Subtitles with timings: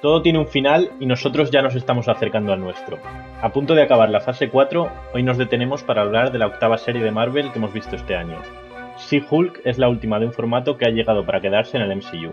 [0.00, 2.98] Todo tiene un final y nosotros ya nos estamos acercando al nuestro.
[3.42, 6.78] A punto de acabar la fase 4, hoy nos detenemos para hablar de la octava
[6.78, 8.38] serie de Marvel que hemos visto este año.
[8.96, 12.32] She-Hulk es la última de un formato que ha llegado para quedarse en el MCU.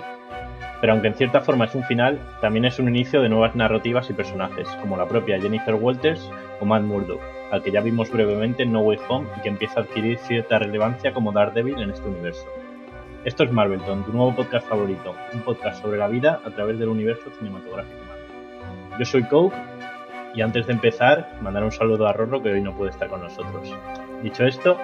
[0.79, 4.09] Pero aunque en cierta forma es un final, también es un inicio de nuevas narrativas
[4.09, 6.31] y personajes, como la propia Jennifer Walters
[6.61, 7.21] o Matt Murdock,
[7.51, 10.57] al que ya vimos brevemente en No Way Home y que empieza a adquirir cierta
[10.57, 12.45] relevancia como Daredevil en este universo.
[13.25, 16.87] Esto es Marvelton, tu nuevo podcast favorito, un podcast sobre la vida a través del
[16.87, 17.99] universo cinematográfico.
[18.97, 19.55] Yo soy Coke
[20.33, 23.21] y antes de empezar, mandar un saludo a Rorro que hoy no puede estar con
[23.21, 23.75] nosotros.
[24.23, 24.77] Dicho esto,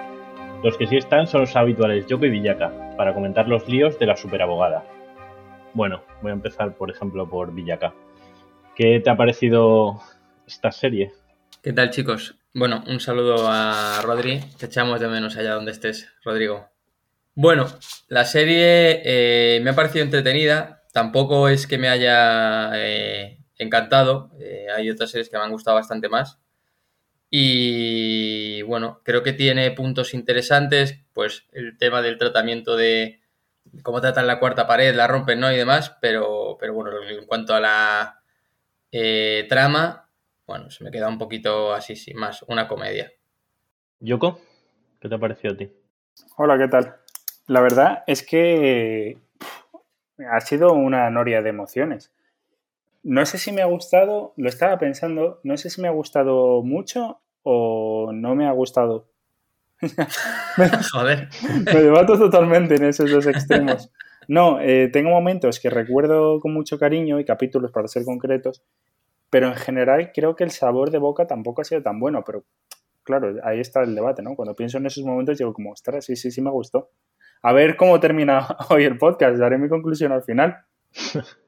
[0.62, 4.06] los que sí están son los habituales Yoko y Villaka, para comentar los líos de
[4.06, 4.84] la superabogada.
[5.72, 7.94] Bueno, voy a empezar por ejemplo por Villaka.
[8.74, 10.00] ¿Qué te ha parecido
[10.46, 11.12] esta serie?
[11.62, 12.36] ¿Qué tal chicos?
[12.52, 16.73] Bueno, un saludo a Rodri, te echamos de menos allá donde estés, Rodrigo.
[17.36, 17.66] Bueno,
[18.06, 20.84] la serie eh, me ha parecido entretenida.
[20.92, 24.30] Tampoco es que me haya eh, encantado.
[24.38, 26.38] Eh, hay otras series que me han gustado bastante más.
[27.30, 31.00] Y bueno, creo que tiene puntos interesantes.
[31.12, 33.20] Pues el tema del tratamiento de
[33.82, 35.50] cómo tratan la cuarta pared, la rompen, ¿no?
[35.50, 35.96] Y demás.
[36.00, 38.20] Pero, pero bueno, en cuanto a la
[39.48, 40.08] trama,
[40.46, 43.10] bueno, se me queda un poquito así, sin más, una comedia.
[43.98, 44.40] Yoko,
[45.00, 45.72] ¿qué te ha parecido a ti?
[46.36, 47.03] Hola, ¿qué tal?
[47.46, 49.18] La verdad es que
[50.30, 52.12] ha sido una noria de emociones.
[53.02, 56.62] No sé si me ha gustado, lo estaba pensando, no sé si me ha gustado
[56.62, 59.08] mucho o no me ha gustado.
[60.92, 61.28] Joder.
[61.66, 63.90] me debato totalmente en esos dos extremos.
[64.26, 68.62] No, eh, tengo momentos que recuerdo con mucho cariño y capítulos para ser concretos,
[69.28, 72.44] pero en general creo que el sabor de boca tampoco ha sido tan bueno, pero
[73.02, 74.34] claro, ahí está el debate, ¿no?
[74.34, 76.90] Cuando pienso en esos momentos digo como, ostras, sí, sí, sí me gustó.
[77.46, 80.58] A ver cómo termina hoy el podcast, daré mi conclusión al final.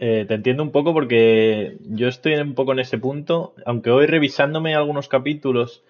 [0.00, 4.06] Eh, te entiendo un poco porque yo estoy un poco en ese punto, aunque hoy
[4.06, 5.82] revisándome algunos capítulos,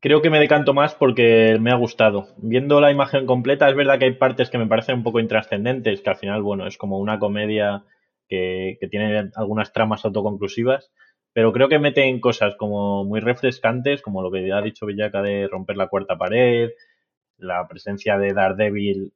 [0.00, 2.28] creo que me decanto más porque me ha gustado.
[2.36, 6.02] Viendo la imagen completa, es verdad que hay partes que me parecen un poco intrascendentes,
[6.02, 7.84] que al final, bueno, es como una comedia
[8.28, 10.92] que, que tiene algunas tramas autoconclusivas,
[11.32, 15.48] pero creo que meten cosas como muy refrescantes, como lo que ha dicho Villaca de
[15.48, 16.68] romper la cuarta pared,
[17.38, 19.12] la presencia de Daredevil,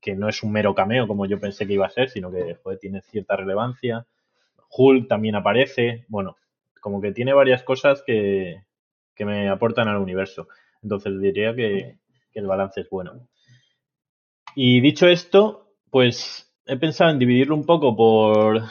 [0.00, 2.56] que no es un mero cameo como yo pensé que iba a ser, sino que
[2.80, 4.06] tiene cierta relevancia.
[4.70, 6.04] Hulk también aparece.
[6.08, 6.36] Bueno,
[6.80, 8.62] como que tiene varias cosas que,
[9.14, 10.48] que me aportan al universo.
[10.82, 11.98] Entonces diría que,
[12.32, 13.28] el balance es bueno.
[14.54, 18.62] Y dicho esto, pues he pensado en dividirlo un poco por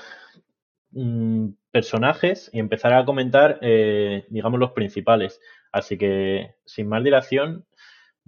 [0.92, 5.40] mm, personajes y empezar a comentar, eh, digamos, los principales.
[5.72, 7.66] Así que, sin más dilación,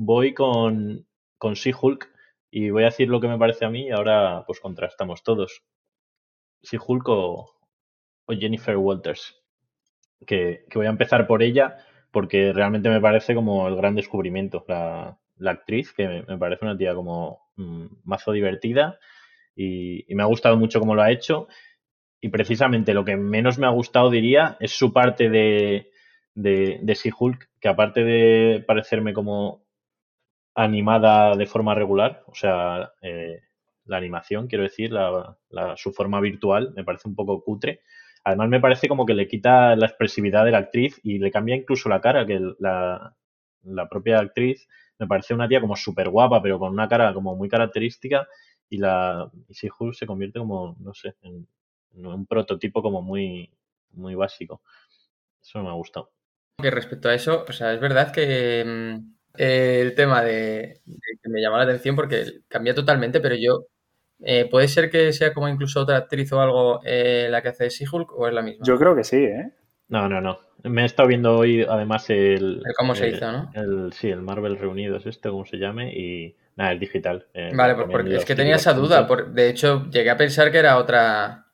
[0.03, 1.05] voy con,
[1.37, 2.11] con She-Hulk
[2.49, 5.63] y voy a decir lo que me parece a mí y ahora pues contrastamos todos.
[6.63, 7.51] She-Hulk o,
[8.27, 9.37] Jennifer Walters.
[10.25, 11.77] Que, voy a empezar por ella
[12.11, 14.65] porque realmente me parece como el gran descubrimiento.
[14.67, 18.99] La, actriz, que me, parece una tía como mm, mazo divertida
[19.55, 21.47] y, me ha gustado mucho cómo lo ha hecho.
[22.21, 25.91] Y precisamente lo que menos me ha gustado, diría, es su parte de,
[26.35, 29.63] She-Hulk, que aparte de parecerme como
[30.63, 33.41] animada de forma regular, o sea, eh,
[33.85, 34.91] la animación, quiero decir,
[35.75, 37.81] su forma virtual, me parece un poco cutre.
[38.23, 41.55] Además, me parece como que le quita la expresividad de la actriz y le cambia
[41.55, 43.15] incluso la cara, que la,
[43.63, 44.67] la propia actriz
[44.99, 48.27] me parece una tía como súper guapa, pero con una cara como muy característica
[48.69, 51.47] y la y se convierte como, no sé, en,
[51.93, 53.51] un prototipo como muy,
[53.93, 54.61] muy básico.
[55.41, 56.11] Eso me ha gustado.
[56.57, 59.01] Que respecto a eso, o sea, es verdad que
[59.33, 60.81] mm, el tema de,
[61.21, 63.67] que me llamó la atención porque cambia totalmente, pero yo.
[64.23, 67.69] Eh, ¿Puede ser que sea como incluso otra actriz o algo eh, la que hace
[67.69, 68.63] She-Hulk o es la misma?
[68.63, 69.51] Yo creo que sí, ¿eh?
[69.87, 70.39] No, no, no.
[70.63, 72.61] Me he estado viendo hoy además el.
[72.63, 73.51] el cómo se hizo, ¿no?
[73.55, 76.35] El, sí, el Marvel Reunidos, este, como se llame, y.
[76.55, 77.27] Nada, el digital.
[77.33, 79.07] Eh, vale, pues porque es que tenía esa duda.
[79.33, 81.47] de hecho, llegué a pensar que era otra,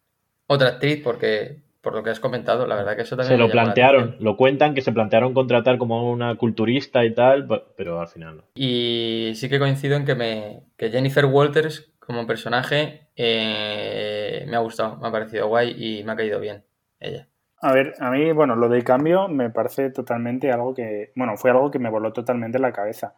[0.48, 3.38] otra actriz porque por lo que has comentado, la verdad que eso también.
[3.38, 7.48] Se lo plantearon, lo cuentan que se plantearon contratar como una culturista y tal,
[7.78, 8.44] pero al final no.
[8.56, 14.60] Y sí que coincido en que, me, que Jennifer Walters como personaje eh, me ha
[14.60, 16.66] gustado, me ha parecido guay y me ha caído bien
[17.00, 17.30] ella.
[17.62, 21.52] A ver, a mí, bueno, lo del cambio me parece totalmente algo que, bueno, fue
[21.52, 23.16] algo que me voló totalmente la cabeza.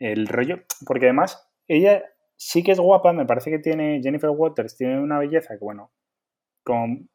[0.00, 2.02] El rollo, porque además ella
[2.34, 5.92] sí que es guapa, me parece que tiene, Jennifer Walters tiene una belleza que, bueno,
[6.64, 7.08] con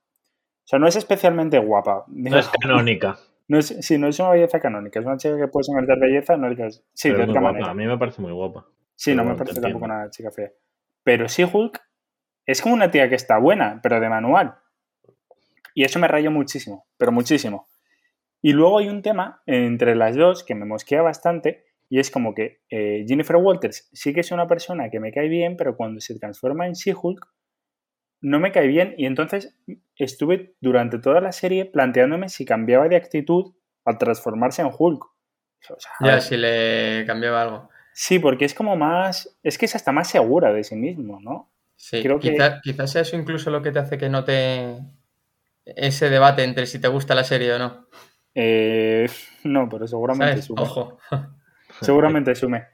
[0.64, 2.06] o sea, no es especialmente guapa.
[2.08, 3.18] No es canónica.
[3.46, 5.02] No es, sí, no es una belleza canónica.
[5.02, 6.82] Es una chica que puedes encontrar belleza, no digas.
[6.94, 7.72] Sí, de otra manera.
[7.72, 8.66] A mí me parece muy guapa.
[8.96, 10.50] Sí, no me parece tampoco una chica fea.
[11.04, 11.78] Pero sí, Hulk,
[12.46, 14.56] es como una tía que está buena, pero de manual.
[15.76, 17.68] Y eso me rayó muchísimo, pero muchísimo.
[18.42, 22.34] Y luego hay un tema entre las dos que me mosquea bastante y es como
[22.34, 26.00] que eh, Jennifer Walters sí que es una persona que me cae bien, pero cuando
[26.00, 27.28] se transforma en She-Hulk
[28.24, 29.54] no me cae bien y entonces
[29.98, 33.54] estuve durante toda la serie planteándome si cambiaba de actitud
[33.84, 35.06] al transformarse en Hulk.
[36.00, 37.70] ya, si le cambiaba algo.
[37.92, 41.52] Sí, porque es como más, es que es hasta más segura de sí mismo, ¿no?
[41.76, 44.78] Sí, Creo quizás, quizás sea eso incluso lo que te hace que no te...
[45.66, 47.88] ese debate entre si te gusta la serie o no.
[48.34, 49.10] Eh,
[49.44, 50.62] no, pero seguramente sume.
[50.62, 50.98] Ojo.
[51.82, 52.68] seguramente sume.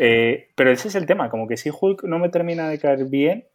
[0.00, 3.04] Eh, pero ese es el tema, como que si Hulk no me termina de caer
[3.04, 3.46] bien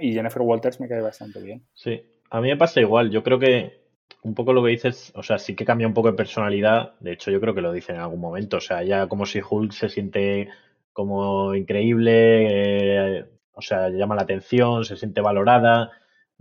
[0.00, 1.62] y Jennifer Walters me cae bastante bien.
[1.74, 3.10] Sí, a mí me pasa igual.
[3.10, 3.84] Yo creo que
[4.22, 6.94] un poco lo que dices, o sea, sí que cambia un poco de personalidad.
[7.00, 8.56] De hecho, yo creo que lo dicen en algún momento.
[8.56, 10.48] O sea, ya como si Hulk se siente
[10.92, 15.90] como increíble, eh, o sea, llama la atención, se siente valorada,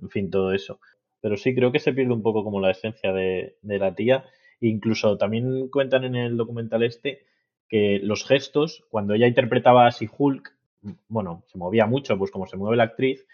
[0.02, 0.80] en fin, todo eso.
[1.20, 4.26] Pero sí, creo que se pierde un poco como la esencia de, la tía.
[4.62, 7.26] Incluso también cuentan en el documental este
[7.68, 10.54] que los gestos, cuando ella interpretaba así Hulk,
[11.08, 13.26] bueno, se movía mucho, pues como se mueve la actriz,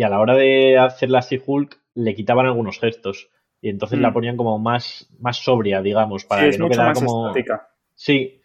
[0.00, 3.28] y a la hora de hacerla así Hulk, le quitaban algunos gestos.
[3.60, 4.14] Y entonces la mm.
[4.14, 7.34] ponían como más, más sobria, digamos, para que no quedara como.
[7.94, 8.40] Sí.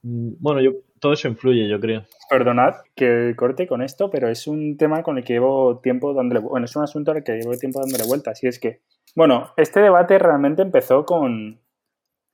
[0.00, 2.04] Mm, bueno, yo, todo eso influye, yo creo.
[2.30, 6.40] Perdonad que corte con esto, pero es un tema con el que llevo tiempo dándole.
[6.40, 8.42] Bueno, es un asunto al que llevo tiempo dándole vueltas.
[8.42, 8.80] Y es que,
[9.14, 11.60] bueno, este debate realmente empezó con,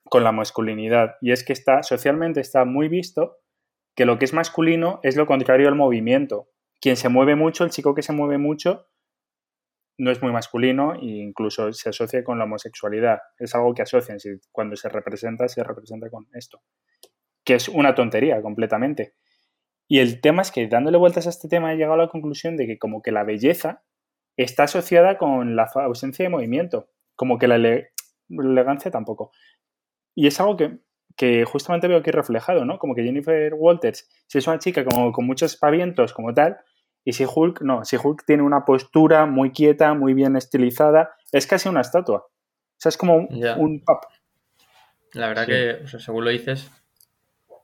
[0.05, 1.17] con la masculinidad.
[1.21, 3.39] Y es que está, socialmente está muy visto
[3.97, 6.54] que lo que es masculino es lo contrario al movimiento.
[6.81, 8.87] Quien se mueve mucho, el chico que se mueve mucho,
[9.99, 13.21] no es muy masculino e incluso se asocia con la homosexualidad.
[13.39, 14.19] Es algo que asocian.
[14.19, 16.63] Si cuando se representa, se representa con esto.
[17.45, 19.15] Que es una tontería completamente.
[19.89, 22.57] Y el tema es que dándole vueltas a este tema he llegado a la conclusión
[22.57, 23.85] de que como que la belleza
[24.37, 26.89] está asociada con la ausencia de movimiento.
[27.15, 27.57] Como que la
[28.29, 29.31] elegancia tampoco.
[30.17, 30.79] Y es algo que,
[31.17, 32.79] que, justamente veo aquí reflejado, ¿no?
[32.79, 36.59] Como que Jennifer Walters, si es una chica como, con muchos pavientos como tal,
[37.05, 41.47] y si Hulk, no, si Hulk tiene una postura muy quieta, muy bien estilizada, es
[41.47, 42.19] casi una estatua.
[42.19, 44.03] O sea, es como un, pop.
[45.13, 46.71] La verdad que, según lo dices,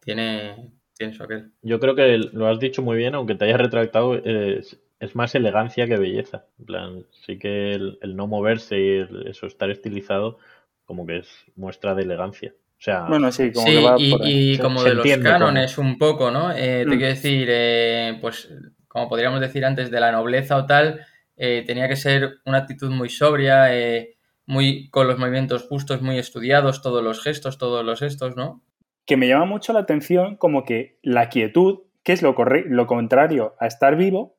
[0.00, 1.52] tiene, tiene su aquel.
[1.62, 4.78] Yo creo que lo has dicho muy bien, aunque te hayas retractado, es,
[5.14, 6.44] más elegancia que belleza.
[6.58, 10.38] En plan, sí que el, no moverse y eso estar estilizado,
[10.84, 12.54] como que es muestra de elegancia.
[12.80, 16.30] O sea, bueno, sí, como que va y, y como de los cánones un poco,
[16.30, 16.50] ¿no?
[16.50, 16.98] Eh, Te mm.
[16.98, 18.48] quiero decir, eh, pues
[18.88, 21.06] como podríamos decir antes, de la nobleza o tal,
[21.36, 24.16] eh, tenía que ser una actitud muy sobria, eh,
[24.46, 28.64] muy con los movimientos justos, muy estudiados, todos los gestos, todos los gestos, ¿no?
[29.06, 33.54] Que me llama mucho la atención como que la quietud, que es lo, lo contrario
[33.60, 34.38] a estar vivo,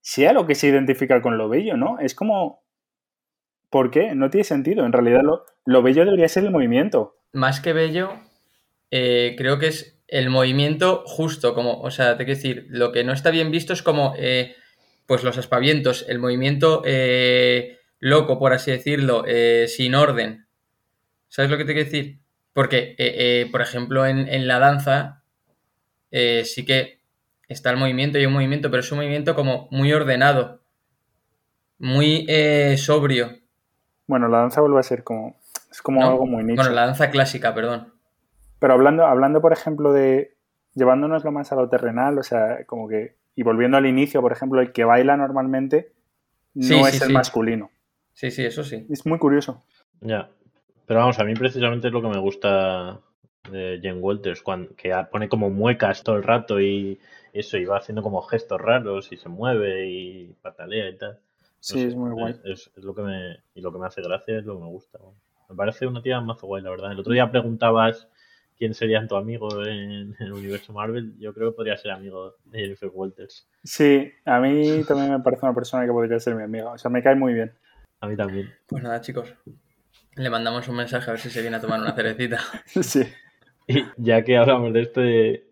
[0.00, 1.98] sea lo que se identifica con lo bello, ¿no?
[2.00, 2.64] Es como...
[3.70, 4.14] ¿Por qué?
[4.14, 4.84] No tiene sentido.
[4.84, 7.16] En realidad lo, lo bello debería ser el movimiento.
[7.32, 8.20] Más que bello,
[8.90, 13.04] eh, creo que es el movimiento justo, como, o sea, te quiero decir, lo que
[13.04, 14.54] no está bien visto es como, eh,
[15.06, 19.24] pues los aspavientos, el movimiento eh, loco, por así decirlo,
[19.66, 20.46] sin orden.
[21.28, 22.18] ¿Sabes lo que te quiero decir?
[22.52, 25.22] Porque, por ejemplo, en, la danza
[26.10, 27.00] sí que
[27.48, 30.62] está el movimiento y un movimiento, pero es un movimiento como muy ordenado,
[31.78, 32.26] muy
[32.76, 33.38] sobrio.
[34.06, 35.40] Bueno, la danza vuelve a ser como,
[35.72, 36.62] es como algo muy nicho.
[36.62, 37.92] Bueno, la danza clásica, perdón.
[38.58, 40.36] Pero hablando, hablando, por ejemplo, de
[40.74, 44.60] llevándonoslo más a lo terrenal, o sea, como que, y volviendo al inicio, por ejemplo,
[44.60, 45.92] el que baila normalmente
[46.54, 47.70] no es el masculino.
[48.12, 48.86] Sí, sí, eso sí.
[48.90, 49.64] Es muy curioso.
[50.00, 50.28] Ya.
[50.86, 53.00] Pero vamos, a mí precisamente es lo que me gusta
[53.50, 57.00] de Jen Walters, cuando, que pone como muecas todo el rato y
[57.32, 61.18] eso, y va haciendo como gestos raros y se mueve y patalea y tal.
[61.58, 62.34] Sí, es muy guay.
[62.44, 64.98] Es, lo que me, y lo que me hace gracia es lo que me gusta.
[65.52, 66.92] Me parece una tía más guay, la verdad.
[66.92, 68.08] El otro día preguntabas
[68.56, 72.60] quién sería tu amigo en, el universo Marvel, yo creo que podría ser amigo de
[72.60, 73.48] Jennifer Walters.
[73.62, 76.70] Sí, a mí también me parece una persona que podría ser mi amiga.
[76.70, 77.52] O sea, me cae muy bien.
[78.00, 78.50] A mí también.
[78.66, 79.34] Pues nada, chicos.
[80.14, 82.38] Le mandamos un mensaje a ver si se viene a tomar una cerecita.
[82.66, 83.02] sí.
[83.66, 85.44] Y ya que hablamos de esto de,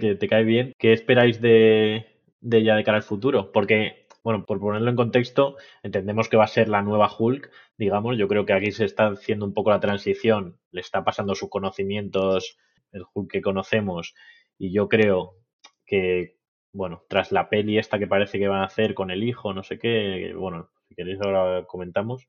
[0.00, 2.06] que te cae bien, ¿qué esperáis de,
[2.40, 3.52] de ella de cara al futuro?
[3.52, 8.16] Porque bueno, por ponerlo en contexto, entendemos que va a ser la nueva Hulk, digamos.
[8.16, 11.50] Yo creo que aquí se está haciendo un poco la transición, le está pasando sus
[11.50, 12.56] conocimientos,
[12.92, 14.14] el Hulk que conocemos,
[14.58, 15.36] y yo creo
[15.84, 16.38] que,
[16.72, 19.62] bueno, tras la peli esta que parece que van a hacer con el hijo, no
[19.62, 22.26] sé qué, bueno, si queréis ahora comentamos,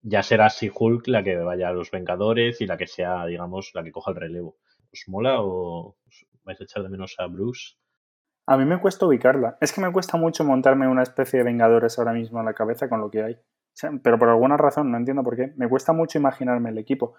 [0.00, 3.72] ya será así Hulk la que vaya a los Vengadores y la que sea, digamos,
[3.74, 4.56] la que coja el relevo.
[4.92, 5.98] ¿Os mola o
[6.44, 7.74] vais a echar de menos a Bruce?
[8.50, 9.58] A mí me cuesta ubicarla.
[9.60, 12.88] Es que me cuesta mucho montarme una especie de Vengadores ahora mismo en la cabeza
[12.88, 13.38] con lo que hay.
[14.02, 17.14] pero por alguna razón, no entiendo por qué, me cuesta mucho imaginarme el equipo.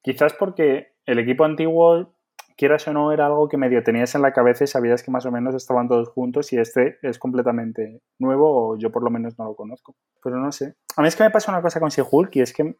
[0.00, 2.14] Quizás porque el equipo antiguo,
[2.56, 5.26] quieras o no, era algo que medio tenías en la cabeza y sabías que más
[5.26, 9.36] o menos estaban todos juntos y este es completamente nuevo o yo por lo menos
[9.40, 9.96] no lo conozco.
[10.22, 10.76] Pero no sé.
[10.96, 12.76] A mí es que me pasa una cosa con She-Hulk y es que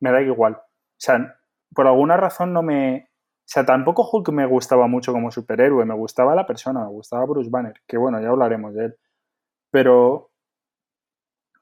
[0.00, 0.54] me da igual.
[0.54, 1.36] O sea,
[1.74, 3.09] por alguna razón no me, o
[3.52, 7.50] sea, tampoco Hulk me gustaba mucho como superhéroe, me gustaba la persona, me gustaba Bruce
[7.50, 8.96] Banner, que bueno, ya hablaremos de él.
[9.72, 10.30] Pero,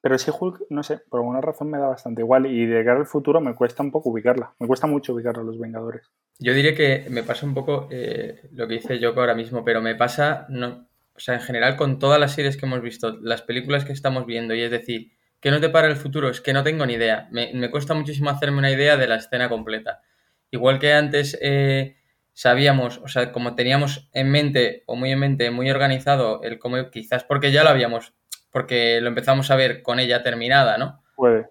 [0.03, 3.01] pero sí Hulk, no sé, por alguna razón me da bastante igual y de cara
[3.01, 6.11] al futuro me cuesta un poco ubicarla, me cuesta mucho ubicarla a los Vengadores.
[6.39, 9.81] Yo diría que me pasa un poco eh, lo que dice Yoko ahora mismo, pero
[9.81, 13.43] me pasa, no, o sea, en general con todas las series que hemos visto, las
[13.43, 16.29] películas que estamos viendo, y es decir, ¿qué no te para el futuro?
[16.29, 17.29] Es que no tengo ni idea.
[17.33, 20.03] Me, me cuesta muchísimo hacerme una idea de la escena completa.
[20.51, 21.97] Igual que antes eh,
[22.33, 26.91] sabíamos, o sea, como teníamos en mente, o muy en mente, muy organizado, el cómo,
[26.91, 28.15] quizás porque ya lo habíamos,
[28.51, 31.03] porque lo empezamos a ver con ella terminada, ¿no?
[31.17, 31.51] Puede.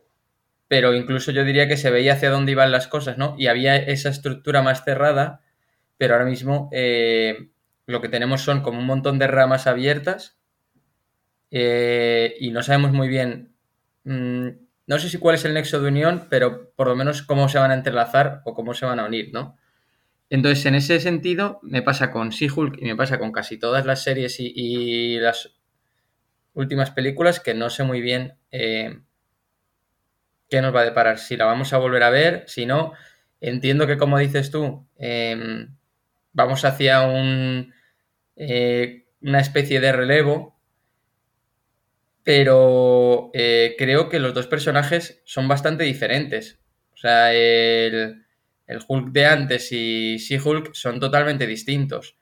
[0.67, 3.35] Pero incluso yo diría que se veía hacia dónde iban las cosas, ¿no?
[3.37, 5.41] Y había esa estructura más cerrada,
[5.97, 7.49] pero ahora mismo eh,
[7.85, 10.37] lo que tenemos son como un montón de ramas abiertas
[11.51, 13.53] eh, y no sabemos muy bien.
[14.03, 14.49] Mm,
[14.87, 17.59] no sé si cuál es el nexo de unión, pero por lo menos cómo se
[17.59, 19.57] van a entrelazar o cómo se van a unir, ¿no?
[20.29, 24.03] Entonces, en ese sentido, me pasa con She-Hulk y me pasa con casi todas las
[24.03, 25.53] series y, las
[26.53, 28.99] últimas películas que no sé muy bien eh,
[30.49, 31.19] qué nos va a deparar.
[31.19, 32.93] Si la vamos a volver a ver, si no,
[33.41, 35.75] entiendo que como dices tú, em,
[36.33, 37.73] vamos hacia un,
[38.35, 40.56] eh, una especie de relevo
[42.27, 46.59] pero eh, creo que los dos personajes son bastante diferentes.
[46.93, 48.25] O sea, el,
[48.85, 52.17] Hulk de antes y She-Hulk son totalmente distintos.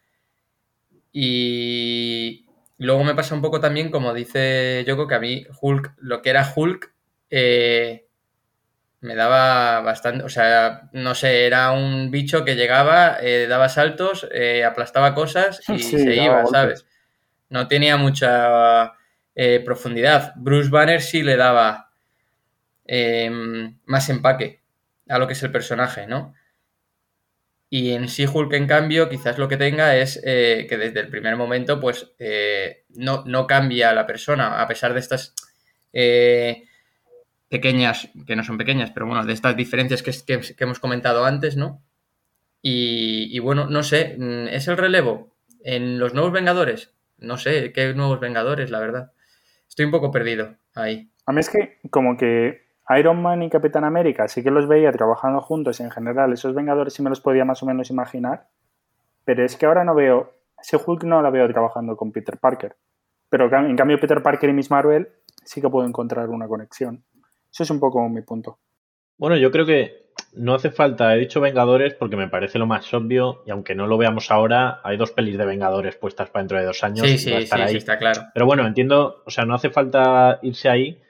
[1.11, 2.45] Y
[2.77, 6.29] luego me pasa un poco también, como dice Yoko, que a mí Hulk, lo que
[6.29, 6.93] era Hulk,
[7.31, 8.05] eh,
[9.01, 14.29] me daba bastante, o sea, no sé, era un bicho que llegaba, eh, daba saltos,
[14.63, 16.85] aplastaba cosas y se iba, ¿sabes?
[17.49, 18.93] No tenía mucha
[19.35, 20.33] eh, profundidad.
[20.37, 21.91] Bruce Banner sí le daba
[22.85, 24.61] em, más empaque
[25.09, 26.33] a lo que es el personaje, ¿no?
[27.69, 31.09] Y en sí Hulk, en cambio, quizás lo que tenga es eh, que desde el
[31.09, 35.35] primer momento, pues, eh, no, no, cambia la persona, a pesar de estas
[37.49, 41.83] pequeñas, que no son pequeñas, pero bueno, de estas diferencias que, hemos comentado antes, ¿no?
[42.61, 46.93] Y, y, bueno, no sé, mm, ¿es el relevo en los nuevos Vengadores?
[47.17, 49.11] No sé, ¿qué nuevos Vengadores, la verdad?
[49.75, 51.11] Estoy un poco perdido ahí.
[51.25, 52.61] A mí es que como que
[52.97, 56.93] Iron Man y Capitán América sí que los veía trabajando juntos en general, esos Vengadores
[56.93, 58.47] sí me los podía más o menos imaginar,
[59.25, 62.77] pero es que ahora no veo, ese Hulk no la veo trabajando con Peter Parker,
[63.27, 65.09] pero en cambio Peter Parker y Miss Marvel
[65.43, 67.03] sí que puedo encontrar una conexión.
[67.51, 68.59] Eso es un poco mi punto.
[69.17, 70.04] Bueno, yo creo que
[70.35, 73.87] no hace falta, he dicho Vengadores porque me parece lo más obvio y aunque no
[73.87, 77.07] lo veamos ahora, hay dos pelis de Vengadores puestas para dentro de dos años.
[77.07, 78.23] Sí, sí, sí, está claro.
[78.33, 81.01] Pero bueno, entiendo, o sea, no hace falta irse ahí.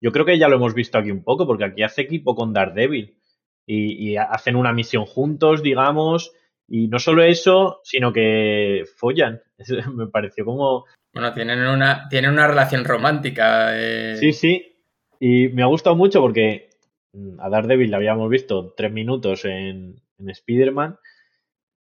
[0.00, 2.52] Yo creo que ya lo hemos visto aquí un poco porque aquí hace equipo con
[2.52, 3.16] Daredevil
[3.66, 6.32] y, y hacen una misión juntos, digamos,
[6.68, 9.42] y no solo eso, sino que follan.
[9.94, 10.86] me pareció como...
[11.12, 13.70] Bueno, tienen una, tienen una relación romántica.
[13.74, 14.16] Eh.
[14.18, 14.76] Sí, sí.
[15.20, 16.71] Y me ha gustado mucho porque
[17.38, 20.98] a Daredevil la habíamos visto tres minutos en, en Spider-Man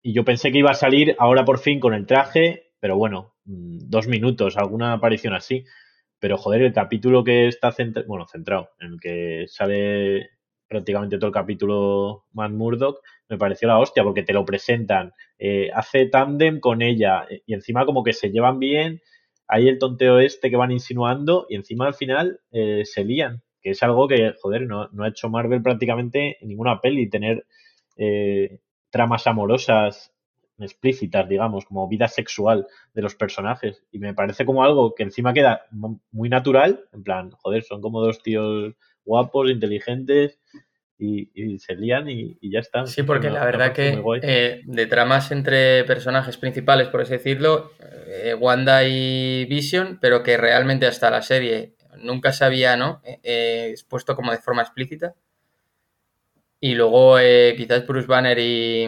[0.02, 3.36] y yo pensé que iba a salir ahora por fin con el traje, pero bueno,
[3.46, 5.66] mm, dos minutos, alguna aparición así.
[6.20, 10.30] Pero joder, el capítulo que está centrado, bueno, centrado, en el que sale
[10.68, 15.70] prácticamente todo el capítulo Matt Murdock, me pareció la hostia, porque te lo presentan, eh,
[15.74, 19.02] hace tándem con ella, eh, y encima como que se llevan bien,
[19.48, 23.72] hay el tonteo este que van insinuando, y encima al final eh, se lían que
[23.72, 27.46] es algo que, joder, no, ha hecho Marvel prácticamente en ninguna peli, tener
[27.98, 30.14] eh, tramas amorosas
[30.60, 33.84] explícitas, digamos, como vida sexual de los personajes.
[33.92, 35.66] Y me parece como algo que encima queda
[36.12, 40.40] muy natural, en plan, joder, son como dos tíos guapos, inteligentes,
[41.04, 42.86] y, se lían y, ya está.
[42.86, 48.36] Sí, porque la verdad que eh, de tramas entre personajes principales, por así decirlo, eh,
[48.36, 53.02] Wanda y Vision, pero que realmente hasta la serie nunca se había ¿no?
[53.04, 55.16] Eh, eh, expuesto como de forma explícita.
[56.60, 58.88] Y luego eh, quizás Bruce Banner y...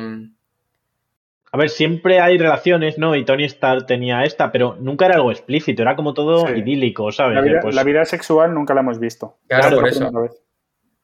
[1.52, 3.16] A ver, siempre hay relaciones, ¿no?
[3.16, 7.40] Y Tony Stark tenía esta, pero nunca era algo explícito, era como todo idílico, ¿sabes?
[7.62, 9.38] Pues la vida, sexual nunca la hemos visto.
[9.48, 10.08] Claro, por eso.
[10.08, 10.30] O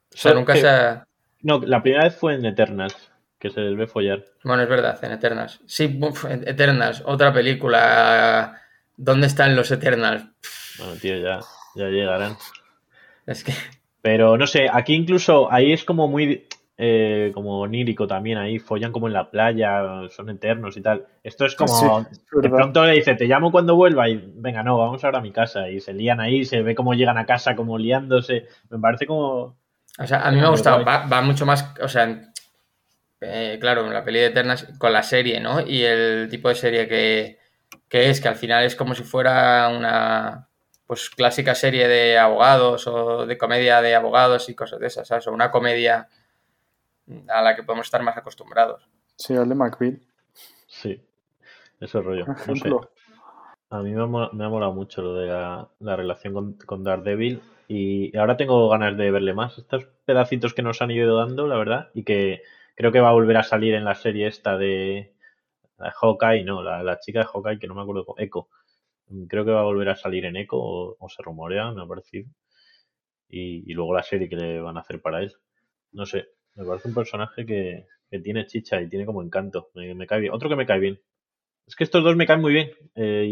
[0.09, 1.01] sea, nunca se
[1.43, 3.11] No, la primera vez fue en Eternals.
[3.37, 4.25] que se les ve follar.
[4.43, 5.61] Bueno, es verdad, en Eternals.
[5.67, 5.99] Sí,
[6.45, 8.59] Eternals, otra película.
[8.97, 10.25] ¿Dónde están los Eternals?
[10.79, 11.39] Bueno, tío, ya,
[11.79, 12.37] ya llegarán.
[13.25, 13.53] Es que.
[14.01, 16.47] Pero no sé, aquí incluso ahí es como muy
[16.81, 21.05] eh, como onírico también ahí, follan como en la playa, son eternos y tal.
[21.21, 22.07] Esto es como,
[22.41, 25.33] de pronto le dice, te llamo cuando vuelva y venga, no, vamos ahora a mi
[25.33, 29.05] casa y se lían ahí, se ve cómo llegan a casa como liándose, me parece
[29.05, 29.57] como...
[29.97, 32.31] O sea, a mí me ha gustado, va, mucho más, o sea,
[33.19, 35.59] eh, claro, la peli de Eternas con la serie, ¿no?
[35.59, 37.39] Y el tipo de serie que,
[37.89, 40.47] que es, que al final es como si fuera una,
[40.89, 45.27] pues clásica serie de abogados o de comedia de abogados y cosas de esas, ¿sabes?
[45.27, 46.09] O una comedia
[47.27, 48.89] a la que podemos estar más acostumbrados.
[49.15, 49.99] Sí, al de McBeal.
[50.65, 50.99] Sí,
[51.79, 52.25] ese rollo.
[52.25, 52.89] No
[53.69, 58.35] A mí me ha, molado mucho lo de la, relación con, con, Daredevil y ahora
[58.35, 59.59] tengo ganas de verle más.
[59.59, 62.41] Estos pedacitos que nos han ido dando, la verdad, y que
[62.73, 65.13] creo que va a volver a salir en la serie esta de,
[65.77, 68.47] de Hawkeye, no, la, chica de Hawkeye, que no me acuerdo, Echo.
[69.27, 72.29] Creo que va a volver a salir en Echo, o, se rumorea, me ha parecido.
[73.27, 75.33] Y, luego la serie que le van a hacer para él.
[75.91, 77.85] No sé, me parece un personaje que,
[78.23, 79.69] tiene chicha y tiene como encanto.
[79.75, 80.33] Me, cae bien.
[80.33, 80.99] Otro que me cae bien.
[81.67, 82.71] Es que estos dos me caen muy bien.
[82.95, 83.31] Eh,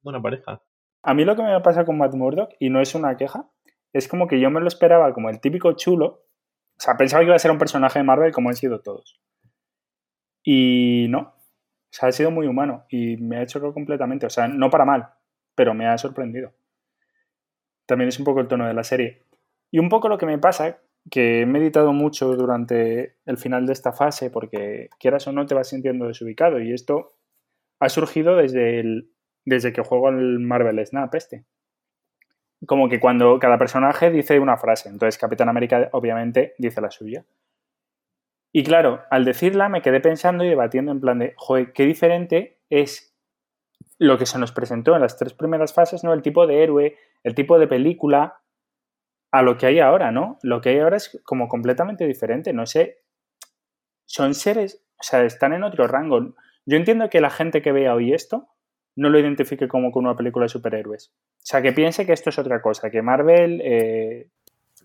[0.00, 0.62] buena pareja.
[1.02, 3.48] A mí lo que me pasa con Matt Murdock, y no es una queja,
[3.92, 6.24] es como que yo me lo esperaba como el típico chulo.
[6.76, 9.20] O sea, pensaba que iba a ser un personaje de Marvel como han sido todos.
[10.42, 11.35] Y no.
[11.96, 14.26] Sea, ha sido muy humano y me ha hecho completamente.
[14.26, 15.08] O sea, no para mal,
[15.54, 16.52] pero me ha sorprendido.
[17.86, 19.22] También es un poco el tono de la serie.
[19.70, 20.78] Y un poco lo que me pasa
[21.10, 25.54] que he meditado mucho durante el final de esta fase porque quieras o no te
[25.54, 27.14] vas sintiendo desubicado y esto
[27.78, 29.12] ha surgido desde, el,
[29.44, 31.44] desde que juego al Marvel Snap este.
[32.66, 37.24] Como que cuando cada personaje dice una frase, entonces Capitán América obviamente dice la suya.
[38.52, 42.60] Y claro, al decirla me quedé pensando y debatiendo en plan de, joder, qué diferente
[42.70, 43.14] es
[43.98, 46.12] lo que se nos presentó en las tres primeras fases, ¿no?
[46.12, 48.40] El tipo de héroe, el tipo de película,
[49.32, 50.38] a lo que hay ahora, ¿no?
[50.42, 52.52] Lo que hay ahora es como completamente diferente.
[52.52, 53.02] No sé,
[54.06, 56.34] son seres, o sea, están en otro rango.
[56.64, 58.48] Yo entiendo que la gente que vea hoy esto
[58.96, 61.12] no lo identifique como con una película de superhéroes.
[61.14, 63.60] O sea, que piense que esto es otra cosa, que Marvel...
[63.62, 64.30] Eh,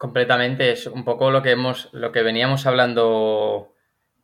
[0.02, 3.76] completamente, es un poco lo que hemos, lo que veníamos hablando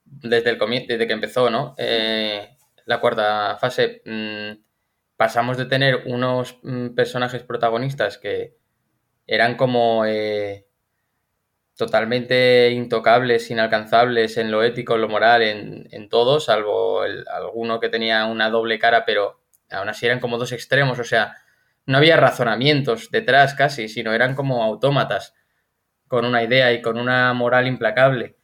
[0.03, 1.75] desde el desde que empezó, ¿no?
[1.77, 4.01] Eh, la cuarta fase.
[4.03, 4.59] Mm,
[5.17, 8.57] pasamos de tener unos mm, personajes protagonistas que
[9.27, 10.65] eran como eh,
[11.75, 17.89] totalmente intocables, inalcanzables en lo ético, en lo moral, en, en todo, salvo alguno que
[17.89, 21.35] tenía una doble cara, pero aún así eran como dos extremos, o sea,
[21.85, 25.35] no había razonamientos detrás casi, sino eran como autómatas,
[26.07, 28.35] con una idea y con una moral implacable.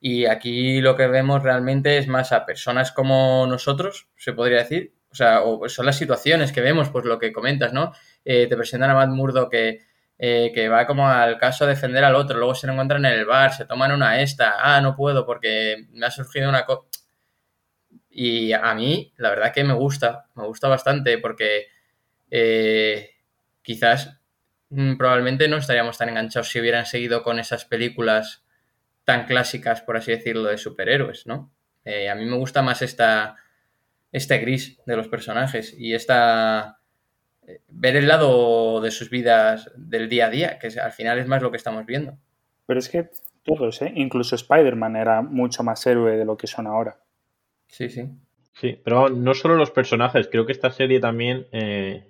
[0.00, 4.94] Y aquí lo que vemos realmente es más a personas como nosotros, se podría decir.
[5.10, 7.92] O sea, o son las situaciones que vemos, pues lo que comentas, ¿no?
[8.24, 9.80] Eh, te presentan a Matt Murdo que
[10.24, 13.12] eh, que va como al caso a defender al otro, luego se lo encuentran en
[13.12, 16.86] el bar, se toman una esta, ah, no puedo porque me ha surgido una cosa.
[18.08, 21.66] Y a mí, la verdad que me gusta, me gusta bastante porque
[22.30, 23.10] eh,
[23.62, 24.20] quizás
[24.98, 28.44] probablemente no estaríamos tan enganchados si hubieran seguido con esas películas
[29.04, 31.52] tan clásicas, por así decirlo, de superhéroes, ¿no?
[31.84, 33.36] Eh, a mí me gusta más esta,
[34.12, 36.78] este gris de los personajes y esta
[37.68, 41.42] ver el lado de sus vidas del día a día, que al final es más
[41.42, 42.16] lo que estamos viendo.
[42.66, 43.10] Pero es que
[43.42, 43.92] todos, ¿eh?
[43.96, 47.00] incluso Spider-Man era mucho más héroe de lo que son ahora.
[47.66, 48.08] Sí, sí.
[48.54, 52.06] Sí, pero no solo los personajes, creo que esta serie también, eh,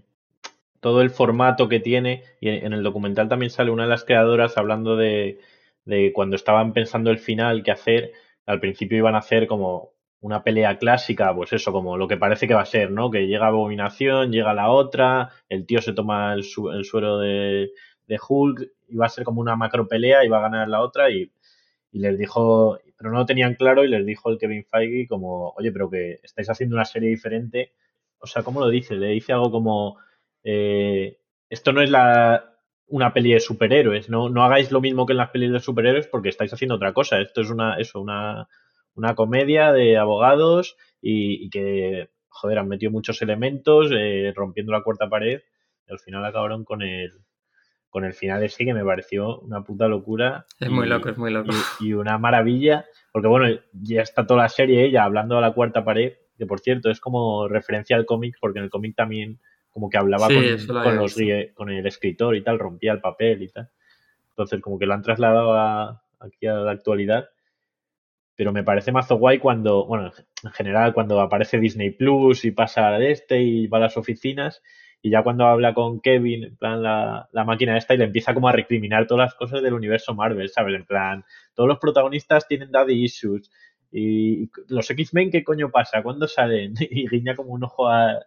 [0.82, 4.58] todo el formato que tiene, y en el documental también sale una de las creadoras
[4.58, 5.38] hablando de,
[5.84, 8.12] de cuando estaban pensando el final, qué hacer,
[8.46, 12.48] al principio iban a hacer como una pelea clásica, pues eso, como lo que parece
[12.48, 13.12] que va a ser, ¿no?
[13.12, 17.70] Que llega Abominación, llega la otra, el tío se toma el, suero de,
[18.08, 20.80] de, Hulk, y va a ser como una macro pelea y va a ganar la
[20.80, 21.30] otra y,
[21.92, 25.70] les dijo, pero no lo tenían claro y les dijo el Kevin Feige como, oye,
[25.70, 27.72] pero que estáis haciendo una serie diferente.
[28.18, 28.96] O sea, ¿cómo lo dice?
[28.96, 29.98] Le dice algo como,
[30.44, 34.28] eh, esto no es la, una peli de superhéroes, ¿no?
[34.28, 37.20] No hagáis lo mismo que en las pelis de superhéroes porque estáis haciendo otra cosa.
[37.20, 38.48] Esto es una, eso, una
[38.94, 45.08] una comedia de abogados y, que, joder, han metido muchos elementos eh, rompiendo la cuarta
[45.08, 45.40] pared
[45.86, 47.10] y al final acabaron con el,
[47.88, 50.46] con el final ese que me pareció una puta locura.
[50.60, 51.50] Es muy loco, es muy loco.
[51.80, 55.84] Y, una maravilla, porque bueno, ya está toda la serie ella hablando a la cuarta
[55.84, 59.40] pared, que por cierto es como referencia al cómic, porque en el cómic también
[59.72, 61.16] como que hablaba con, los,
[61.54, 63.70] con el escritor y tal, rompía el papel y tal.
[64.30, 67.28] Entonces como que lo han trasladado aquí a la actualidad
[68.36, 70.10] pero me parece mazo guay cuando, bueno,
[70.42, 74.62] en general cuando aparece Disney Plus y pasa de este y va a las oficinas
[75.02, 78.34] y ya cuando habla con Kevin, en plan la, la máquina esta y le empieza
[78.34, 80.74] como a recriminar todas las cosas del universo Marvel, ¿sabes?
[80.74, 83.50] En plan, todos los protagonistas tienen daddy issues
[83.90, 86.02] y, los X-Men, ¿qué coño pasa?
[86.02, 86.74] ¿Cuándo salen?
[86.90, 88.26] Y guiña como un ojo a,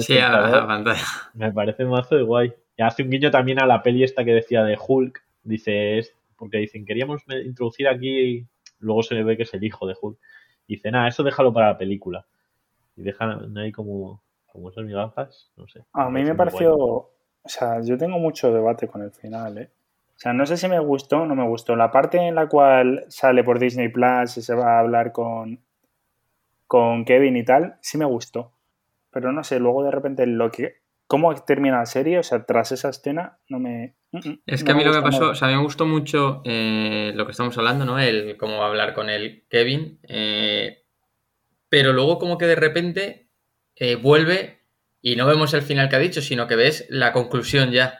[0.00, 1.00] sí, a la pantalla.
[1.34, 2.52] Me parece mazo de guay.
[2.76, 5.22] Y hace un guiño también a la peli esta que decía de Hulk.
[5.42, 6.02] Dice,
[6.36, 8.46] porque dicen, queríamos introducir aquí,
[8.80, 10.18] luego se ve que es el hijo de Hulk.
[10.68, 12.26] Dice, nada, eso déjalo para la película.
[12.96, 15.84] Y dejan ahí como, como esas migajas, no sé.
[15.92, 17.12] A mí me pareció, o
[17.44, 19.70] sea, yo tengo mucho debate con el final, ¿eh?
[20.16, 21.76] O sea, no sé si me gustó o no me gustó.
[21.76, 25.60] La parte en la cual sale por Disney Plus y se va a hablar con,
[26.66, 28.52] con Kevin y tal, sí me gustó.
[29.16, 32.70] Pero no sé, luego de repente lo que cómo termina la serie, o sea, tras
[32.72, 33.96] esa escena, no me.
[34.12, 35.86] Mm, mm, es que a mí lo que pasó, o sea, a mí me gustó
[35.86, 37.98] mucho eh, lo que estamos hablando, ¿no?
[37.98, 40.00] El cómo hablar con el Kevin.
[40.02, 40.84] Eh,
[41.70, 43.30] pero luego, como que de repente
[43.74, 44.60] eh, vuelve
[45.00, 47.98] y no vemos el final que ha dicho, sino que ves la conclusión ya.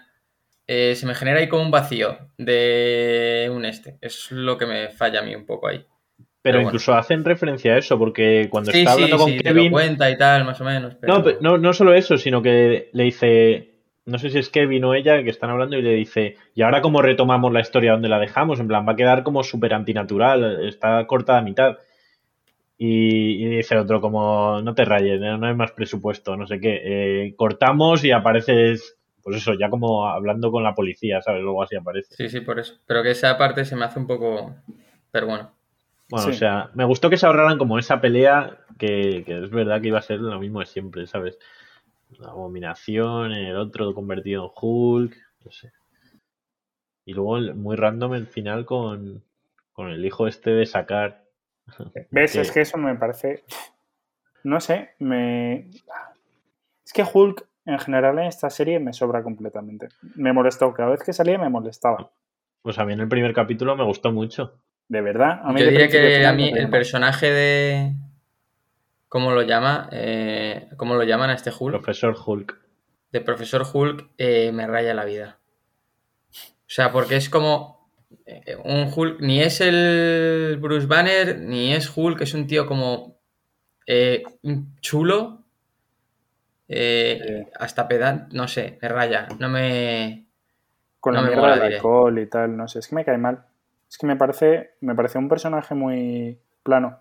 [0.66, 3.96] se me genera ahí como un vacío de un este.
[4.02, 5.87] Es lo que me falla a mí un poco ahí.
[6.46, 9.72] Pero, incluso hacen referencia a eso, porque cuando está hablando con Kevin.
[9.72, 10.96] cuenta y tal, más o menos.
[11.02, 13.72] No, no, no solo eso, sino que le dice.
[14.04, 16.37] No sé si es Kevin o ella que están hablando y le dice.
[16.54, 18.61] ¿Y ahora cómo retomamos la historia donde la dejamos?
[18.61, 21.78] En plan, va a quedar como súper antinatural, está cortada a mitad.
[22.78, 26.80] Y, dice el otro, como, no te rayes, no hay más presupuesto, no sé qué.
[26.85, 31.42] Eh, cortamos y apareces, pues eso, ya como hablando con la policía, ¿sabes?
[31.42, 32.14] Luego así aparece.
[32.14, 32.74] Sí, sí, por eso.
[32.87, 34.54] Pero que esa parte se me hace un poco.
[35.11, 35.56] Pero bueno.
[36.09, 39.88] Bueno, o sea, me gustó que se ahorraran como esa pelea que, es verdad que
[39.88, 41.38] iba a ser lo mismo de siempre, ¿sabes?
[42.19, 45.73] La abominación, el otro convertido en Hulk, no sé.
[47.05, 49.25] Y luego muy random el final con,
[49.79, 51.25] el hijo este de sacar.
[52.11, 52.37] ¿Ves?
[52.37, 53.45] Es que eso me parece.
[54.45, 55.69] No sé, me.
[56.85, 59.88] Es que Hulk en general en esta serie me sobra completamente.
[60.14, 62.12] Me molestó, cada vez que salía me molestaba.
[62.62, 64.61] Pues a mí en el primer capítulo me gustó mucho.
[64.88, 65.40] De verdad.
[65.42, 67.92] A mí Yo diría que a mí el personaje de.
[69.09, 69.88] ¿Cómo lo llama?
[69.92, 71.72] Eh, ¿Cómo lo llaman a este Hulk?
[71.72, 72.59] Profesor Hulk.
[73.12, 75.38] De Profesor Hulk eh, me raya la vida.
[76.33, 77.90] O sea, porque es como.
[78.27, 79.20] Eh, un Hulk.
[79.20, 83.18] Ni es el Bruce Banner, ni es Hulk, es un tío como.
[84.81, 85.44] chulo.
[87.59, 88.37] hasta pedante.
[88.37, 89.27] No sé, me raya.
[89.38, 90.27] No me.
[91.01, 93.44] Con la mierda de alcohol y tal, no sé, es que me cae mal.
[93.88, 96.99] Es que me parece, me parece un personaje muy plano.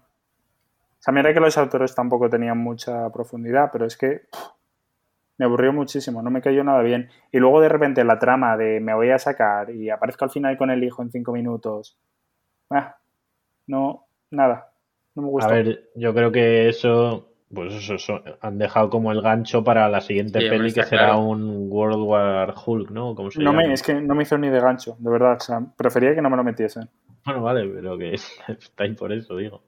[0.99, 4.21] O sea, mira que los autores tampoco tenían mucha profundidad, pero es que
[5.37, 7.09] me aburrió muchísimo, no me cayó nada bien.
[7.31, 10.57] Y luego de repente la trama de me voy a sacar y aparezco al final
[10.57, 11.97] con el hijo en cinco minutos.
[12.69, 12.97] Ah,
[13.67, 14.71] no, nada.
[15.15, 15.49] No me gusta.
[15.49, 20.01] A ver, yo creo que eso pues eso, han dejado como el gancho para la
[20.01, 23.15] siguiente peli que será un World War Hulk, ¿no?
[23.15, 25.37] no me, es que no me hizo ni de gancho, de verdad.
[25.37, 26.89] O sea, prefería que no me lo metiesen.
[27.25, 28.13] Bueno, vale, pero que
[28.47, 29.63] está ahí por eso, digo.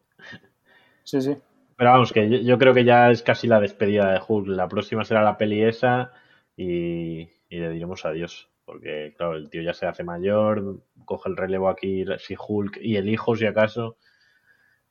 [1.04, 1.38] Sí, sí.
[1.78, 4.48] Pero vamos, que yo, creo que ya es casi la despedida de Hulk.
[4.48, 6.12] La próxima será la peli esa
[6.56, 8.50] y, le diremos adiós.
[8.66, 12.98] Porque, claro, el tío ya se hace mayor, coge el relevo aquí, si Hulk y
[12.98, 13.98] el hijo, si acaso,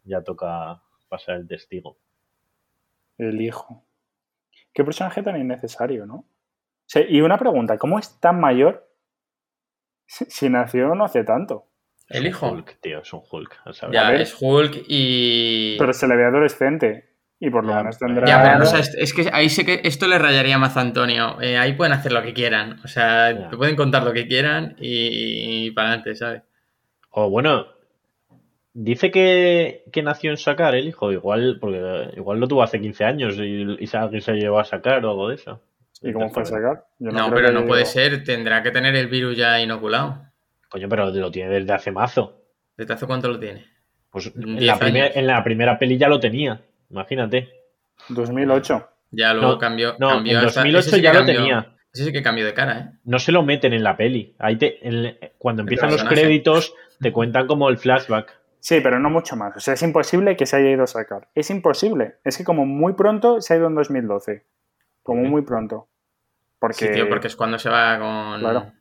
[0.04, 1.98] ya toca pasar el testigo.
[3.18, 3.84] El hijo.
[4.72, 6.26] Qué personaje tan innecesario, ¿no?
[7.08, 8.88] y una pregunta, ¿cómo es tan mayor
[10.06, 11.66] si, nació no hace tanto?
[12.08, 12.48] El hijo.
[12.48, 13.60] Hulk, tío, es un Hulk.
[13.90, 15.76] Ya, es Hulk y.
[15.78, 17.16] Pero se le ve adolescente.
[17.40, 18.26] Y por lo menos tendrá.
[18.26, 21.40] Ya, pero no, sé, es que ahí sé que esto le rayaría más a Antonio.
[21.42, 22.80] Eh, ahí pueden hacer lo que quieran.
[22.84, 26.42] O sea, te pueden contar lo que quieran y, y para adelante, ¿sabes?
[27.10, 27.66] O bueno,
[28.78, 33.36] Dice que, nació en sacar el hijo, igual, porque igual lo tuvo hace 15 años
[33.38, 35.62] y, y se, se llevó a sacar o algo de eso.
[36.02, 36.84] ¿Y cómo fue a sacar?
[36.98, 40.18] no, pero no puede ser, tendrá que tener el virus ya inoculado.
[40.68, 42.42] Coño, pero lo tiene desde hace mazo.
[42.76, 43.64] ¿Desde hace cuánto lo tiene?
[44.10, 46.60] Pues en la, en la, primera peli ya lo tenía,
[46.90, 47.48] imagínate.
[48.10, 48.88] 2008.
[49.12, 49.96] Ya luego cambió.
[49.98, 51.72] No, en 2008 ya lo tenía.
[51.94, 52.98] Ese sí que cambió de cara, ¿eh?
[53.04, 54.36] No se lo meten en la peli.
[54.38, 54.78] Ahí te,
[55.38, 58.45] cuando empiezan los créditos, te cuentan como el flashback.
[58.60, 59.56] Sí, pero no mucho más.
[59.56, 61.28] O sea, es imposible que se haya ido a sacar.
[61.34, 62.16] Es imposible.
[62.24, 64.44] Es que como muy pronto se ha ido en 2012.
[65.02, 65.86] Como muy pronto.
[66.58, 66.86] Porque...
[66.86, 68.40] Sí, tío, porque es cuando se va con...
[68.40, 68.72] Claro.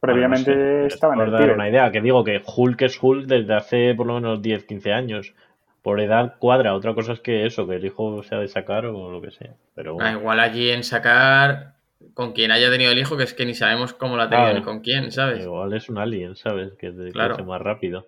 [0.00, 3.94] Previamente estaba en el dar una idea, que digo que Hulk es Hulk desde hace
[3.94, 5.34] por lo menos 10, 15 años.
[5.80, 6.74] Por edad cuadra.
[6.74, 9.54] Otra cosa es que eso, que el hijo sea de sacar o lo que sea.
[9.74, 11.74] Pero ah, igual allí en sacar
[12.14, 14.52] con quien haya tenido el hijo, que es que ni sabemos cómo lo ha tenido
[14.54, 15.44] ni con quién, ¿sabes?
[15.44, 16.72] Igual es un alien, ¿sabes?
[16.74, 17.44] Que, claro.
[17.44, 18.06] más rápido.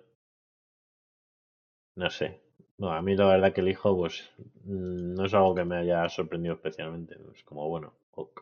[1.95, 2.39] No sé.
[2.77, 4.29] No, a mí la verdad que el hijo, pues,
[4.65, 7.15] mm, no es algo que me haya sorprendido especialmente.
[7.33, 8.41] Es como, bueno, ok.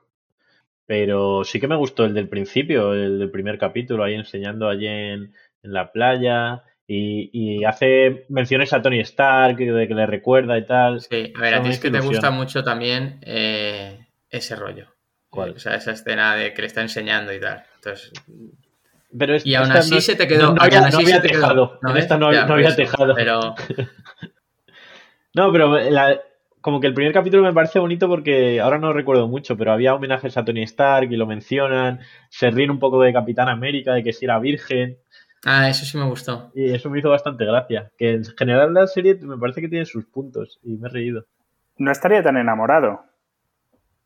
[0.85, 4.87] Pero sí que me gustó el del principio, el del primer capítulo, ahí enseñando allí
[4.87, 6.63] en, en la playa.
[6.85, 10.99] Y, y hace menciones a Tony Stark, de que le recuerda y tal.
[10.99, 14.87] Sí, a ver, a ti es que te gusta mucho también eh, ese rollo.
[15.29, 15.51] ¿Cuál?
[15.51, 17.63] O sea, esa escena de que le está enseñando y tal.
[17.75, 18.11] Entonces,
[19.17, 20.53] Pero es- y aún así no- se te quedó.
[20.53, 21.79] No, había, no había quedó- tejado.
[21.81, 23.13] ¿no en esta no, Ya, no había tejado.
[23.15, 23.55] Pero
[25.35, 26.19] No, pero la-
[26.61, 29.93] como que el primer capítulo me parece bonito porque ahora no recuerdo mucho, pero había
[29.95, 31.99] homenajes a Tony Stark y lo mencionan.
[32.29, 34.97] Se ríen un poco de Capitán América, de que si era virgen.
[35.45, 36.51] Ah, eso sí me gustó.
[36.55, 37.91] Y eso me hizo bastante gracia.
[37.97, 41.25] Que en general la serie me parece que tiene sus puntos y me he reído.
[41.77, 43.03] No estaría tan enamorado.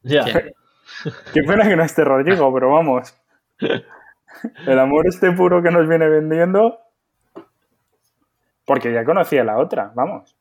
[0.01, 0.23] Ya.
[1.33, 3.13] Qué pena que no esté Rodrigo, pero vamos.
[4.65, 6.79] El amor este puro que nos viene vendiendo.
[8.65, 10.35] Porque ya conocía la otra, vamos.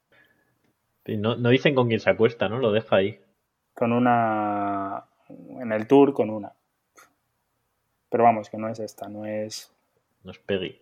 [1.04, 2.58] Y no, no dicen con quién se acuesta, ¿no?
[2.58, 3.20] Lo deja ahí.
[3.74, 5.04] Con una.
[5.60, 6.52] En el tour, con una.
[8.10, 9.72] Pero vamos, que no es esta, no es.
[10.24, 10.80] No es Peggy.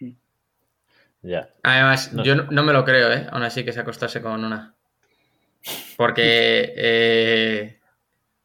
[0.00, 0.10] Mm.
[1.22, 1.48] Ya.
[1.62, 2.22] Además, No.
[2.24, 3.26] yo no, no me lo creo, ¿eh?
[3.30, 4.74] Aún así que se acostase con una.
[5.96, 7.75] Porque, eh,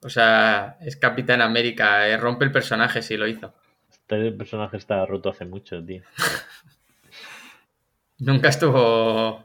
[0.03, 3.53] o sea, es Capitán América, eh, rompe el personaje si lo hizo.
[3.89, 6.03] Este personaje está roto hace mucho, tío.
[8.19, 9.43] Nunca estuvo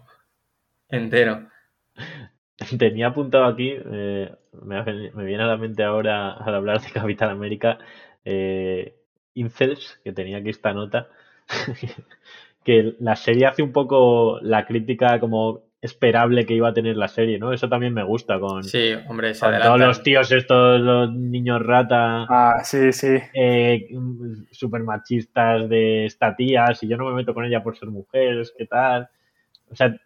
[0.88, 1.48] entero.
[2.78, 7.30] Tenía apuntado aquí, eh, me, me viene a la mente ahora al hablar de Capitán
[7.30, 7.78] América,
[8.24, 8.96] eh,
[9.34, 11.08] Incels, que tenía aquí esta nota,
[12.64, 17.08] que la serie hace un poco la crítica como esperable que iba a tener la
[17.08, 17.52] serie, ¿no?
[17.52, 21.62] Eso también me gusta con, Sí, hombre, se con todos los tíos estos, los niños
[21.64, 23.16] rata, Ah, sí, sí.
[23.34, 23.88] eh,
[24.50, 28.38] super machistas de esta tía, si yo no me meto con ella por ser mujer,
[28.38, 29.08] es que tal.
[29.70, 29.96] O sea,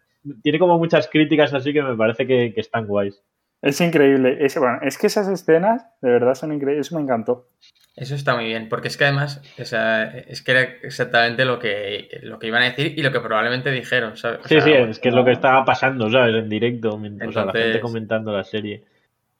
[0.41, 3.21] tiene como muchas críticas así que me parece que, que están guays.
[3.61, 4.37] Es increíble.
[4.43, 6.87] Es, bueno, es que esas escenas, de verdad, son increíbles.
[6.87, 7.47] Eso me encantó.
[7.95, 11.59] Eso está muy bien, porque es que además, o sea, es que era exactamente lo
[11.59, 14.39] que, lo que iban a decir y lo que probablemente dijeron, ¿sabes?
[14.39, 16.33] O Sí, sea, sí, es que es lo que estaba pasando, ¿sabes?
[16.35, 18.85] En directo, mientras, o sea, la gente Entonces- comentando la serie.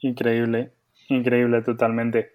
[0.01, 0.71] Increíble.
[1.07, 2.33] Increíble, totalmente.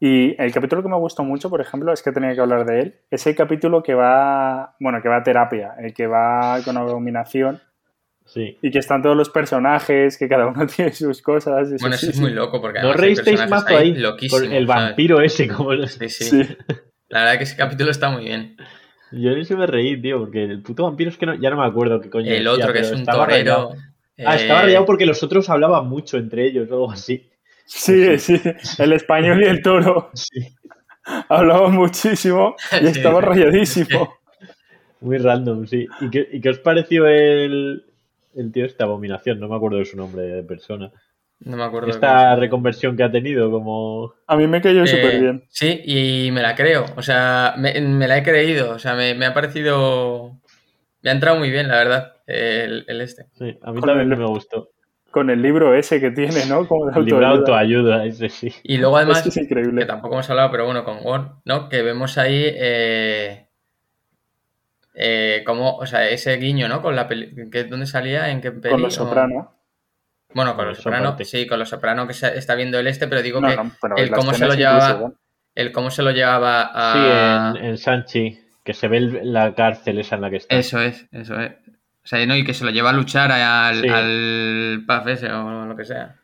[0.00, 2.80] Y el capítulo que me gustó mucho, por ejemplo, es que tenía que hablar de
[2.80, 2.94] él.
[3.10, 4.74] Es el capítulo que va.
[4.80, 7.60] Bueno, que va a terapia, el que va con abominación.
[8.26, 8.58] Sí.
[8.62, 11.68] Y que están todos los personajes, que cada uno tiene sus cosas.
[11.68, 12.22] Eso Bueno, sí, eso es sí.
[12.22, 13.92] muy loco porque No reísteis personajes mazo ahí,
[14.30, 14.66] por el ¿sabes?
[14.66, 16.56] vampiro ese, como Sí, sí, Sí.
[17.08, 18.56] La verdad que ese capítulo está muy bien.
[19.12, 21.56] Yo en ese me reí, tío, porque el puto vampiro es que no- ya no
[21.58, 23.70] me acuerdo qué coño El decía, otro que es un estaba torero.
[24.24, 27.30] Ah, estaba eh, rayado porque los otros hablaban mucho entre ellos o algo así.
[27.66, 28.40] Sí, sí.
[28.78, 30.40] El español y el toro Sí.
[31.28, 34.14] hablaban muchísimo y Sí, estaba rayadísimo.
[35.00, 35.86] Muy random, sí.
[36.00, 37.84] ¿Y qué, y qué os pareció el,
[38.36, 39.40] el tío esta abominación?
[39.40, 40.90] No me acuerdo de su nombre de persona.
[41.40, 41.88] No me acuerdo.
[41.90, 44.14] Esta reconversión que ha tenido, como.
[44.26, 45.44] A mí me cayó Eh, súper bien.
[45.48, 46.86] Sí, y me la creo.
[46.96, 48.70] O sea, me, me la he creído.
[48.70, 50.40] O sea, me, me ha parecido.
[51.02, 53.26] Me ha entrado muy bien, la verdad, el, el este.
[53.34, 54.70] Sí, a mí Con también el- me gustó.
[55.10, 56.66] Con el libro ese que tiene, ¿no?
[56.66, 58.04] Como de El libro de autoayuda.
[58.04, 58.52] ese sí.
[58.64, 59.84] Y luego además, Es que es que increíble.
[59.86, 61.68] tampoco hemos hablado, pero bueno, con Gon, ¿no?
[61.68, 63.43] Que vemos ahí eh,
[64.94, 66.80] eh, como, o sea, ese guiño, ¿no?
[66.82, 68.30] Con la peli, que, ¿dónde salía?
[68.30, 68.72] ¿En qué peli?
[68.72, 69.52] Con los soprano.
[70.34, 73.22] Bueno, con los soprano, sí, con los soprano que se- está viendo el este, pero
[73.22, 75.14] digo No, que no, pero el cómo se lo llevaba, incluso, ¿no?
[75.54, 77.52] el cómo se lo llevaba a...
[77.54, 80.54] Sí, en, en Sanchi, que se ve el- la cárcel esa en la que está.
[80.56, 81.52] Eso es, eso es.
[82.04, 83.88] O sea, no, y que se lo lleva a luchar al, Sí.
[83.88, 86.16] al puff ese o lo que sea.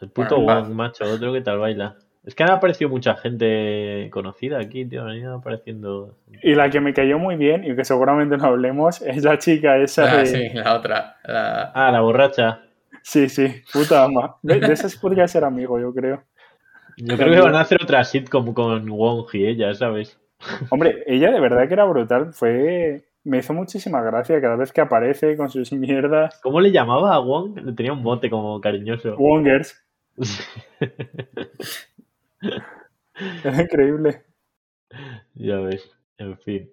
[0.00, 1.96] El puto Bueno, Wong, macho, otro que tal baila.
[2.26, 5.04] Es que han aparecido mucha gente conocida aquí, tío.
[5.04, 6.16] Han ido apareciendo.
[6.42, 9.76] Y la que me cayó muy bien, y que seguramente no hablemos, es la chica
[9.76, 10.26] esa Ah, de...
[10.26, 11.16] sí, la otra.
[11.24, 12.62] la- Ah, la borracha.
[13.02, 14.36] Sí, sí, puta ama.
[14.42, 16.22] De, de esas podría ser amigo, yo creo.
[16.96, 20.18] Yo creo que van a hacer otra sitcom con Wong y ella, ¿sabes?
[20.70, 22.32] Hombre, ella de verdad que era brutal.
[22.32, 23.04] Fue...
[23.24, 26.38] Me hizo muchísima gracia cada vez que aparece con sus mierdas.
[26.42, 27.58] ¿Cómo le llamaba a Wong?
[27.58, 29.16] Le tenía un mote como cariñoso.
[29.16, 29.82] Wongers.
[33.44, 34.24] Era increíble.
[35.34, 36.70] ya ves, en fin.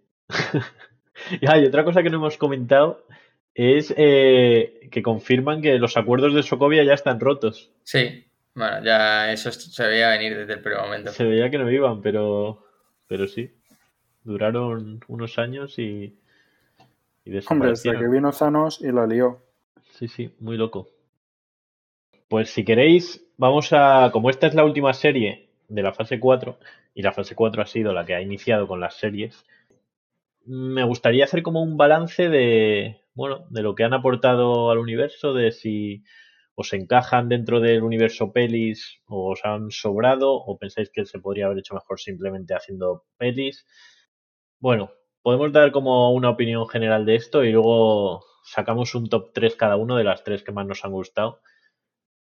[1.40, 3.06] y, ah, y otra cosa que no hemos comentado
[3.54, 7.72] es eh, que confirman que los acuerdos de Sokovia ya están rotos.
[7.84, 11.12] Sí, bueno, ya eso se veía venir desde el primer momento.
[11.12, 12.66] Se veía que no iban, pero,
[13.08, 13.52] pero sí.
[14.24, 16.18] Duraron unos años y,
[17.26, 19.42] y Hombre, hasta que vino Thanos y la lió.
[19.92, 20.90] Sí, sí, muy loco.
[22.28, 24.10] Pues si queréis, vamos a.
[24.14, 26.60] Como esta es la última serie de la fase 4,
[26.94, 29.46] y la fase 4 ha sido la que ha iniciado con las series,
[30.46, 35.34] me gustaría hacer como un balance de, bueno, de lo que han aportado al universo,
[35.34, 36.04] de si
[36.56, 41.46] os encajan dentro del universo pelis o os han sobrado o pensáis que se podría
[41.46, 43.66] haber hecho mejor simplemente haciendo pelis.
[44.60, 49.56] Bueno, podemos dar como una opinión general de esto y luego sacamos un top 3
[49.56, 51.42] cada uno de las tres que más nos han gustado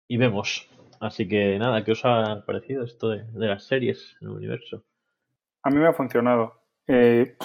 [0.08, 0.68] y vemos.
[1.00, 4.84] Así que nada, ¿qué os ha parecido esto de, las series en el universo?
[5.62, 6.60] A mí me ha funcionado.
[6.86, 7.36] Eh,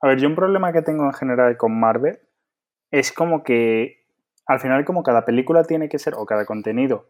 [0.00, 2.18] a ver, yo un problema que tengo en general con Marvel
[2.90, 4.00] es como que
[4.46, 7.06] al final como cada película tiene que ser, o cada contenido,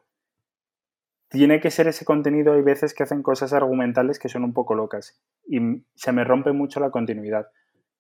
[1.30, 4.74] tiene que ser ese contenido, hay veces que hacen cosas argumentales que son un poco
[4.74, 5.58] locas y
[5.94, 7.48] se me rompe mucho la continuidad.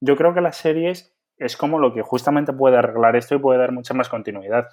[0.00, 3.60] Yo creo que las series es como lo que justamente puede arreglar esto y puede
[3.60, 4.68] dar mucha más continuidad.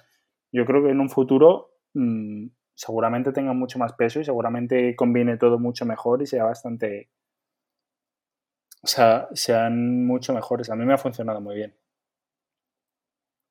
[0.52, 2.48] Yo creo que en un futuro mm,
[2.78, 7.10] seguramente tenga mucho más peso y seguramente combine todo mucho mejor y sea bastante...
[8.84, 10.70] O sea, sean mucho mejores.
[10.70, 11.74] A mí me ha funcionado muy bien.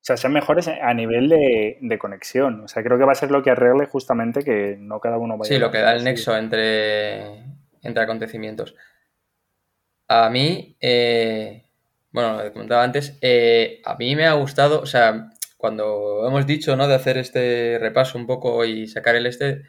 [0.00, 2.62] sea, sean mejores a nivel de, conexión.
[2.64, 5.36] O sea, creo que va a ser lo que arregle justamente que no cada uno
[5.36, 7.44] vaya Sí, lo que da el nexo entre,
[7.82, 8.74] entre acontecimientos.
[10.08, 11.66] A mí, eh,
[12.12, 16.74] bueno, lo comentaba antes, eh, a mí me ha gustado, o sea, cuando hemos dicho,
[16.76, 16.88] ¿no?
[16.88, 19.64] De hacer este repaso un poco y sacar el este,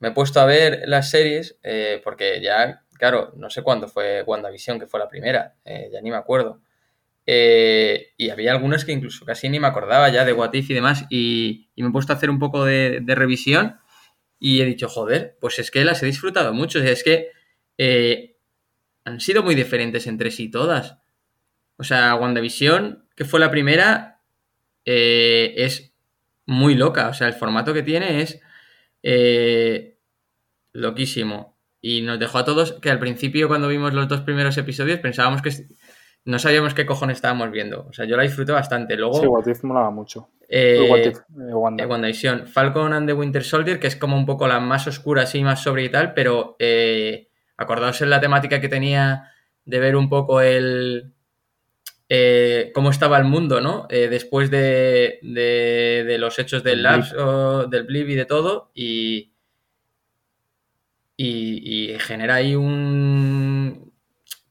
[0.00, 4.24] me he puesto a ver las series, eh, porque ya, claro, no sé cuándo fue
[4.26, 6.60] WandaVision, que fue la primera, ya ni me acuerdo.
[7.26, 10.74] Eh, y había algunas que incluso casi ni me acordaba ya de What If y
[10.74, 11.04] demás.
[11.10, 13.76] Y, me he puesto a hacer un poco de, revisión
[14.40, 16.80] y he dicho, joder, pues es que las he disfrutado mucho.
[16.80, 17.28] es que
[17.78, 18.36] eh,
[19.04, 20.98] han sido muy diferentes entre sí todas.
[21.76, 24.19] O sea, WandaVision, que fue la primera,
[24.92, 25.92] eh, es
[26.46, 27.08] muy loca.
[27.08, 28.40] O sea, el formato que tiene es
[30.72, 31.56] loquísimo.
[31.82, 35.40] Y nos dejó a todos que al principio, cuando vimos los dos primeros episodios, pensábamos
[35.40, 35.50] que
[36.24, 37.86] no sabíamos qué cojones estábamos viendo.
[37.88, 38.96] O sea, yo la disfruté bastante.
[38.96, 40.28] Luego, sí, What If molaba mucho.
[40.48, 42.46] Eh, What If, eh, WandaVision.
[42.46, 45.62] Falcon and the Winter Soldier, que es como un poco la más oscura, así, más
[45.62, 49.30] sobre y tal, pero eh, acordaos en la temática que tenía
[49.64, 51.14] de ver un poco el...
[52.12, 53.86] Eh, cómo estaba el mundo, ¿no?
[53.88, 59.32] después de, de, los hechos del Labs, o del Blip y de todo, y,
[61.16, 63.90] y, y genera ahí un,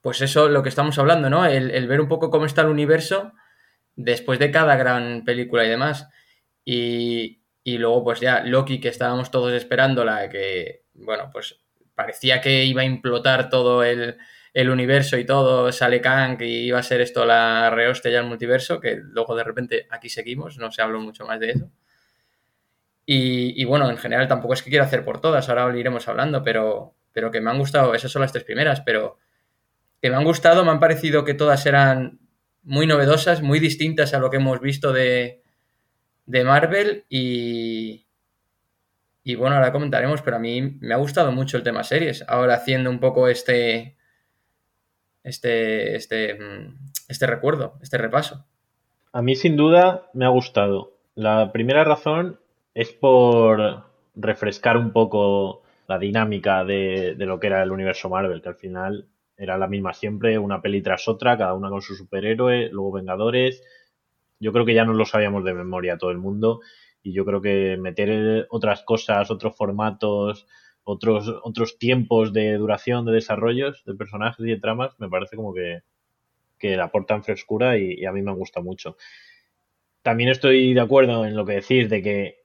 [0.02, 1.45] pues eso, lo que estamos hablando, ¿no?
[1.45, 3.34] El, ver un poco cómo está el universo
[3.95, 6.08] después de cada gran película y demás.
[6.63, 11.60] Y, y luego, pues ya, Loki, que estábamos todos esperándola, que, bueno, pues
[11.95, 14.17] parecía que iba a implotar todo el,
[14.53, 18.79] universo y todo, sale Kang y iba a ser esto la rehoste ya el multiverso,
[18.79, 21.71] que luego de repente aquí seguimos, no se habló mucho más de eso.
[23.05, 26.07] Y, y, bueno, en general tampoco es que quiera hacer por todas, ahora lo iremos
[26.07, 29.17] hablando, pero, pero que me han gustado, esas son las tres primeras, pero
[30.01, 32.19] que me han gustado, me han parecido que todas eran
[32.62, 35.41] muy novedosas, muy distintas a lo que hemos visto de,
[36.27, 38.05] de Marvel y,
[39.23, 42.55] y bueno, ahora comentaremos, pero a mí me ha gustado mucho el tema series, ahora
[42.55, 43.97] haciendo un poco este,
[45.29, 46.75] este, este, mm,
[47.07, 48.45] este recuerdo, este repaso.
[49.13, 50.93] A mí sin duda me ha gustado.
[51.15, 52.39] La primera razón
[52.73, 58.41] es por refrescar un poco la dinámica de, de lo que era el universo Marvel,
[58.41, 61.95] que al final era la misma siempre, una peli tras otra, cada una con su
[61.95, 63.63] superhéroe, luego Vengadores.
[64.39, 66.59] Yo creo que ya no lo sabíamos de memoria todo el mundo
[67.01, 70.45] y yo creo que meter otras cosas, otros formatos,
[70.89, 75.54] otros, otros tiempos de duración de desarrollos de personajes y de tramas, me parece como
[75.54, 75.82] que,
[76.58, 78.97] que aportan frescura y, a mí me gusta mucho.
[80.02, 82.43] También estoy de acuerdo en lo que decís de que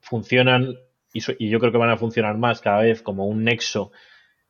[0.00, 0.76] funcionan
[1.12, 3.90] y, y yo creo que van a funcionar más cada vez como un nexo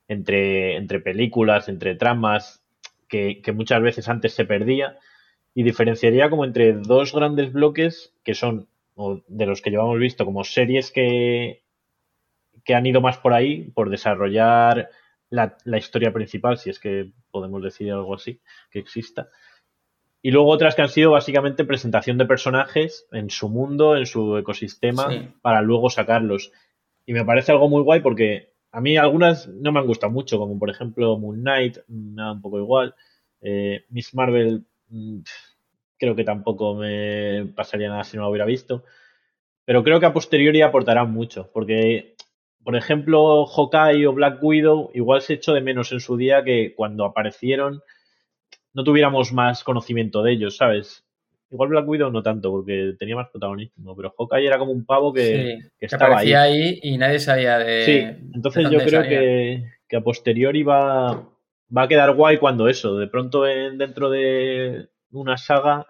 [0.08, 2.62] entre, entre películas, entre tramas,
[3.08, 4.98] que, muchas veces antes se perdía,
[5.54, 10.24] y diferenciaría como entre dos grandes bloques que son, o de los que llevamos visto,
[10.24, 11.62] como series que,
[12.68, 14.90] que han ido más por ahí, por desarrollar
[15.30, 19.30] la, la, historia principal, si es que podemos decir algo así, que exista.
[20.20, 24.36] Y luego otras que han sido básicamente presentación de personajes en su mundo, en su
[24.36, 25.08] ecosistema,
[25.40, 26.52] para luego sacarlos.
[27.06, 30.38] Y me parece algo muy guay porque a mí algunas no me han gustado mucho,
[30.38, 32.94] como por ejemplo Moon Knight, me da un poco igual.
[33.40, 35.20] Eh, Miss Marvel, mm,
[35.96, 38.84] creo que tampoco me pasaría nada si no lo hubiera visto.
[39.68, 42.14] Pero creo que a posteriori aportarán mucho, porque,
[42.64, 46.74] por ejemplo, Hawkeye o Black Widow igual se echó de menos en su día que
[46.74, 47.82] cuando aparecieron
[48.74, 51.04] no tuviéramos más conocimiento de ellos, ¿sabes?
[51.50, 55.14] Igual Black Widow no tanto, porque tenía más protagonismo, pero Hawkeye era como un pavo
[55.14, 56.78] que, estaba ahí.
[56.82, 57.84] y nadie sabía de.
[57.84, 61.26] Sí, entonces yo creo que, a posteriori va,
[61.74, 65.86] va a quedar guay cuando eso, de pronto en, dentro de una saga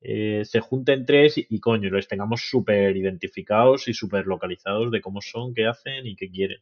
[0.00, 5.20] eh, se junten tres y, coño, los tengamos súper identificados y súper localizados de cómo
[5.20, 6.60] son, qué hacen y qué quieren.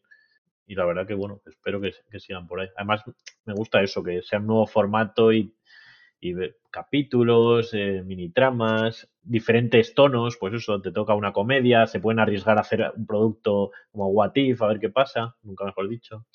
[0.67, 2.69] Y la verdad que, bueno, espero que, que sigan por ahí.
[2.77, 3.03] Además,
[3.45, 5.55] me gusta eso, que sea un nuevo formato y
[6.21, 6.35] y
[6.71, 12.59] capítulos, eh, mini tramas, diferentes tonos, pues eso, te toca una comedia, se pueden arriesgar
[12.59, 16.27] a hacer un producto como What If, a ver qué pasa, nunca mejor dicho.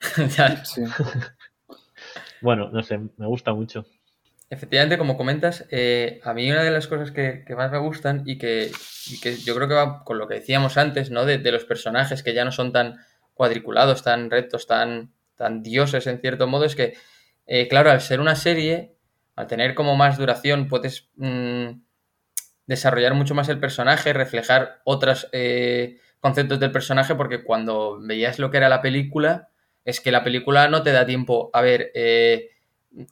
[2.40, 3.84] bueno, no sé, me gusta mucho.
[4.48, 8.38] Efectivamente, como comentas, eh, a mí una de las cosas que, más me gustan y
[8.38, 8.70] que,
[9.44, 11.24] yo creo que va con lo que decíamos antes, ¿no?
[11.24, 12.96] De, los personajes que ya no son tan
[13.34, 16.94] cuadriculados, tan rectos, tan, tan dioses en cierto modo, es que,
[17.46, 18.94] eh, claro, al ser una serie,
[19.34, 21.80] al tener como más duración puedes mm,
[22.66, 28.52] desarrollar mucho más el personaje, reflejar otros eh, conceptos del personaje, porque cuando veías lo
[28.52, 29.48] que era la película,
[29.84, 31.90] es que la película no te da tiempo a ver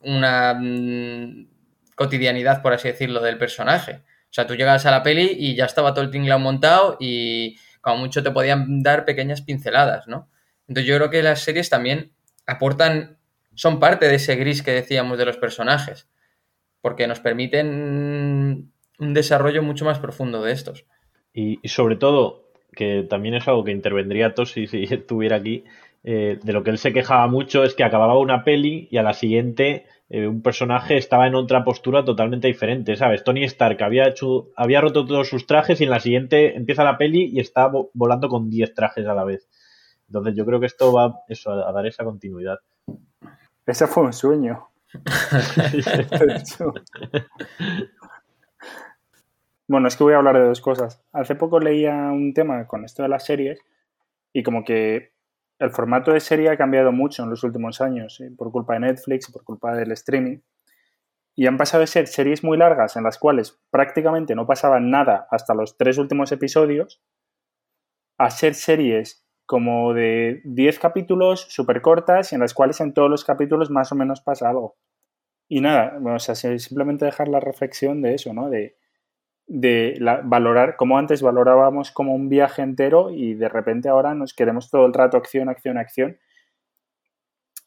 [0.03, 1.49] una mm,
[1.95, 4.03] cotidianidad, por así decirlo, del personaje.
[4.31, 7.57] O sea, tú llegas a la peli y ya estaba todo el tinglao montado y
[7.81, 10.29] como mucho te podían dar pequeñas pinceladas, ¿no?
[10.67, 12.13] Entonces yo creo que las series también
[12.47, 13.19] aportan,
[13.55, 16.09] son parte de ese gris que decíamos de los personajes
[16.85, 20.85] porque nos permiten un desarrollo mucho más profundo de estos.
[21.33, 25.65] Y, sobre todo, que también es algo que intervendría Tosi si estuviera aquí,
[26.07, 29.03] eh, de lo que él se quejaba mucho es que acababa una peli y a
[29.03, 33.25] la siguiente eh, un personaje estaba en otra postura totalmente diferente, ¿sabes?
[33.25, 36.99] Tony Stark había hecho, había roto todos sus trajes y en la siguiente empieza la
[36.99, 39.49] peli y está volando con 10 trajes a la vez.
[40.07, 42.59] Entonces yo creo que esto va eso, a dar esa continuidad.
[43.65, 44.69] Ese fue un sueño.
[49.67, 51.03] bueno, es que voy a hablar de dos cosas.
[51.13, 53.59] Hace poco leía un tema con esto de las series
[54.35, 55.14] y como que
[55.59, 59.31] el formato de serie ha cambiado mucho en los últimos años por culpa de Netflix,
[59.31, 60.39] por culpa del streaming.
[61.37, 65.27] Y han pasado de ser series muy largas en las cuales prácticamente no pasaba nada
[65.31, 67.03] hasta los tres últimos episodios
[68.19, 73.11] a ser series como de 10 capítulos súper cortas y en las cuales en todos
[73.11, 74.77] los capítulos más o menos pasa algo.
[75.49, 78.49] Y nada, o sea, simplemente dejar la reflexión de eso, ¿no?
[78.49, 78.77] De,
[79.47, 84.71] de valorar, como antes valorábamos como un viaje entero y de repente ahora nos queremos
[84.71, 86.19] todo el rato acción, acción, acción.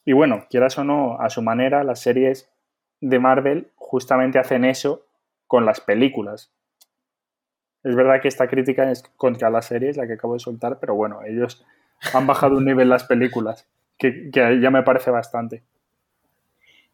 [0.05, 2.49] Y bueno, quieras o no, a su manera, las series
[3.01, 5.05] de Marvel justamente hacen eso
[5.45, 6.51] con las películas.
[7.83, 10.95] Es verdad que esta crítica es contra las series, la que acabo de soltar, pero
[10.95, 11.65] bueno, ellos
[12.13, 13.67] han bajado un nivel las películas,
[13.97, 15.63] que, que ya me parece bastante.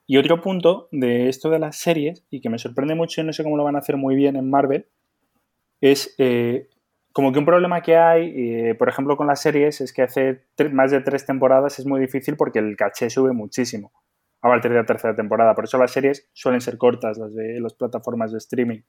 [0.06, 3.34] Y otro punto de esto de las series, y que me sorprende mucho y no
[3.34, 4.88] sé cómo lo van a hacer muy bien en Marvel,
[5.80, 6.70] es eh,
[7.14, 10.44] como que un problema que hay, eh, por ejemplo, con las series, es que hace
[10.72, 13.92] más de tres temporadas es muy difícil porque el caché sube muchísimo
[14.42, 15.56] a partir de la tercera temporada.
[15.56, 18.82] Por eso las series suelen ser cortas, las de las plataformas de streaming.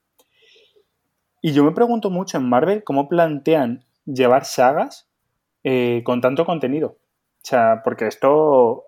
[1.42, 5.08] Y yo me pregunto mucho en Marvel cómo plantean llevar sagas
[5.62, 6.88] eh, con tanto contenido.
[6.88, 8.84] O sea, porque esto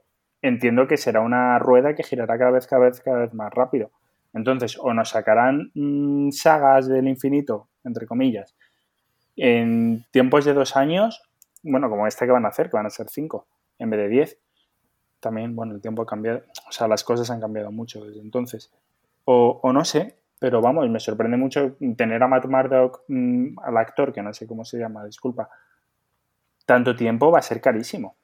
[0.49, 3.91] entiendo que será una rueda que girará cada vez, cada vez, cada vez más rápido.
[4.33, 8.55] Entonces, o nos sacarán mm, sagas del infinito, entre comillas,
[9.37, 11.23] en tiempos de dos años,
[11.63, 13.47] bueno, como esta que van a hacer, que van a ser cinco,
[13.79, 14.39] en vez de diez.
[15.21, 18.71] También, bueno, el tiempo ha cambiado, o sea, las cosas han cambiado mucho desde entonces.
[19.25, 24.13] O, no sé, pero vamos, me sorprende mucho tener a Matt Murdock, mm, al actor,
[24.13, 25.49] que no sé cómo se llama, disculpa,
[26.65, 28.17] tanto tiempo va a ser carísimo.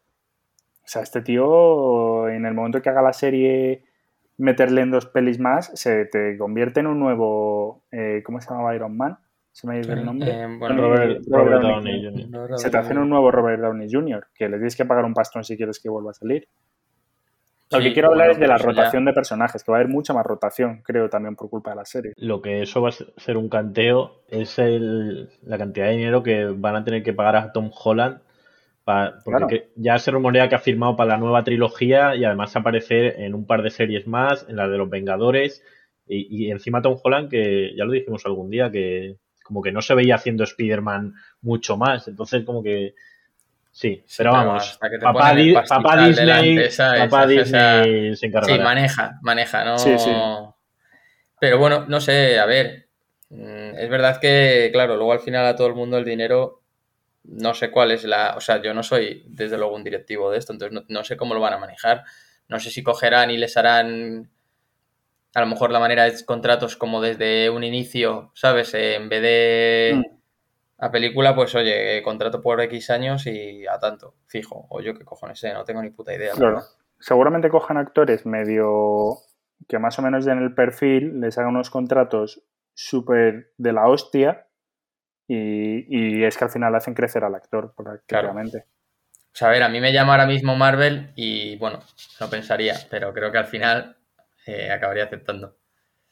[0.85, 3.85] O sea, este tío, en el momento que haga la serie,
[4.37, 7.85] meterle en dos pelis más, se te convierte en un nuevo.
[7.93, 9.19] Eh, ¿Cómo se llamaba Iron Man?
[9.53, 10.31] ¿Se me dice el nombre?
[10.31, 12.59] Eh, Robert, Downey, Jr.
[12.59, 15.45] Se te hacen un nuevo Robert Downey Jr., que le tienes que pagar un pastón
[15.45, 16.49] si quieres que vuelva a salir.
[17.71, 20.13] Lo que quiero hablar es de la rotación de personajes, que va a haber mucha
[20.13, 22.13] más rotación, creo, también por culpa de la serie.
[22.17, 26.45] Lo que eso va a ser un canteo es el, la cantidad de dinero que
[26.47, 28.21] van a tener que pagar a Tom Holland
[28.85, 33.35] porque ya se rumorea que ha firmado para la nueva trilogía y además aparecer en
[33.35, 35.63] un par de series más, en la de los Vengadores.
[36.07, 39.95] Y, encima Tom Holland, que ya lo dijimos algún día, que como que no se
[39.95, 42.09] veía haciendo Spider-Man mucho más.
[42.09, 42.95] Entonces, como que.
[43.71, 44.79] Sí, pero vamos.
[45.01, 48.49] Papá, Disney, papá Disney se encarga.
[48.49, 49.79] Sí, maneja, maneja, ¿no?
[49.79, 50.11] Sí, sí.
[51.41, 52.89] Pero bueno, no sé, a ver.
[53.31, 56.62] Mm, es verdad que, claro, luego al final a todo el mundo el dinero
[57.25, 60.39] no sé cuál es la, o sea, yo no soy desde luego un directivo de
[60.39, 62.05] esto, entonces no, sé cómo lo van a manejar.
[62.49, 64.31] No sé si cogerán y les harán
[65.35, 68.75] a lo mejor la manera de contratos como desde un inicio, ¿sabes?
[68.75, 70.17] En vez de mm.
[70.79, 74.67] a película, pues oye, contrato por X años y a tanto, fijo.
[74.69, 76.33] O yo qué cojones sé, no tengo ni puta idea.
[76.35, 76.63] Claro.
[76.99, 79.19] Seguramente cojan actores medio
[79.69, 82.43] que más o menos den el perfil, les hagan unos contratos
[82.75, 84.47] súper de la hostia
[85.29, 87.75] y, es que al final hacen crecer al actor,
[88.07, 88.67] claramente.
[89.33, 91.81] O sea, a ver, a mí me llama ahora mismo Marvel y bueno,
[92.21, 93.97] no pensaría, pero creo que al final
[94.47, 95.57] eh, acabaría aceptando.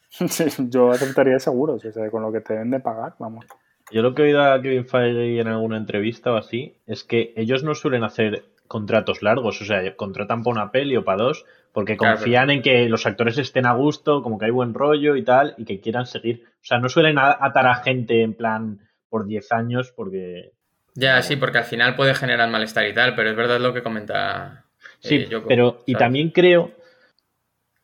[0.09, 1.79] Sí, yo aceptaría seguro,
[2.11, 3.45] con lo que te deben de pagar, vamos.
[3.93, 7.33] Yo lo que he oído a Kevin Feige en alguna entrevista o así es que
[7.37, 11.45] ellos no suelen hacer contratos largos, o sea, contratan para una peli o para dos,
[11.73, 15.25] porque confían en que los actores estén a gusto, como que hay buen rollo y
[15.25, 16.45] tal, y que quieran seguir.
[16.47, 18.81] O sea, no suelen atar a gente en plan
[19.11, 20.53] por 10 años porque...
[20.95, 23.83] Ya, sí, porque al final puede generar malestar y tal, pero es verdad lo que
[23.83, 24.65] comenta.
[25.03, 26.75] Eh, sí, pero y también creo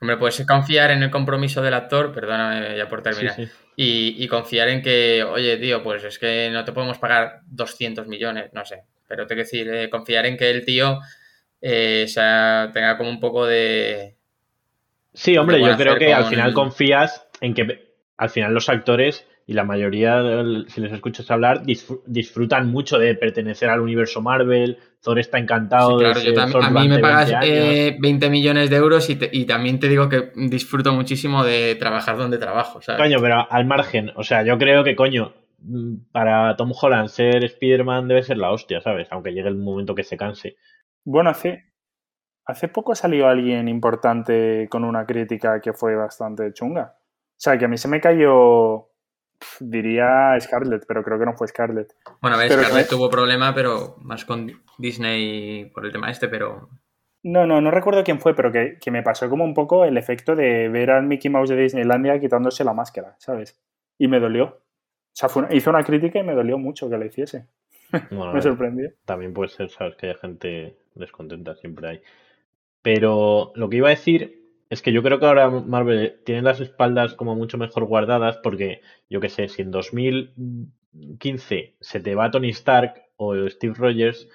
[0.01, 3.35] Hombre, puedes confiar en el compromiso del actor, perdóname ya por terminar,
[3.77, 8.53] Y, confiar en que, oye, tío, pues es que no te podemos pagar 200 millones,
[8.53, 8.83] no sé.
[9.09, 11.01] Pero tengo que decir, eh, confiar en que el tío
[11.63, 14.17] eh, sea, tenga como un poco de...
[15.15, 19.53] Sí, hombre, yo creo que al final confías en que al final los actores y
[19.53, 20.21] la mayoría,
[20.67, 21.63] si les escuchas hablar,
[22.05, 24.79] disfrutan mucho de pertenecer al universo Marvel.
[25.01, 29.47] Thor está encantado de ser A mí me pagas 20 eh, millones de euros y,
[29.47, 32.83] también te digo que disfruto muchísimo de trabajar donde trabajo.
[32.83, 33.01] ¿sabes?
[33.01, 35.33] Coño, pero al margen, o sea, yo creo que, coño,
[36.11, 39.07] para Tom Holland ser Spider-Man debe ser la hostia, ¿sabes?
[39.13, 40.57] Aunque llegue el momento que se canse.
[41.05, 41.73] Bueno, hace,
[42.45, 46.97] hace poco salió alguien importante con una crítica que fue bastante chunga.
[46.99, 48.89] O sea, que a mí se me cayó
[49.61, 51.95] diría Scarlett, pero creo que no fue Scarlett.
[52.21, 56.69] Bueno, a ver, Scarlett tuvo problema, pero más con Disney por el tema este, pero...
[57.23, 60.37] No, no, no recuerdo quién fue, pero que, me pasó como un poco el efecto
[60.37, 63.61] de ver al Mickey Mouse de Disneylandia quitándose la máscara, ¿sabes?
[63.99, 64.45] Y me dolió.
[64.47, 67.49] O sea, hizo una crítica y me dolió mucho que le hiciese.
[68.11, 68.91] me sorprendió.
[69.05, 69.97] También puede ser, ¿sabes?
[69.97, 72.01] Que hay gente descontenta, siempre hay.
[72.83, 76.61] Pero lo que iba a decir es que yo creo que ahora Marvel tiene las
[76.61, 82.31] espaldas como mucho mejor guardadas porque, yo qué sé, si en 2015 se te va
[82.31, 84.29] Tony Stark o Steve Rogers,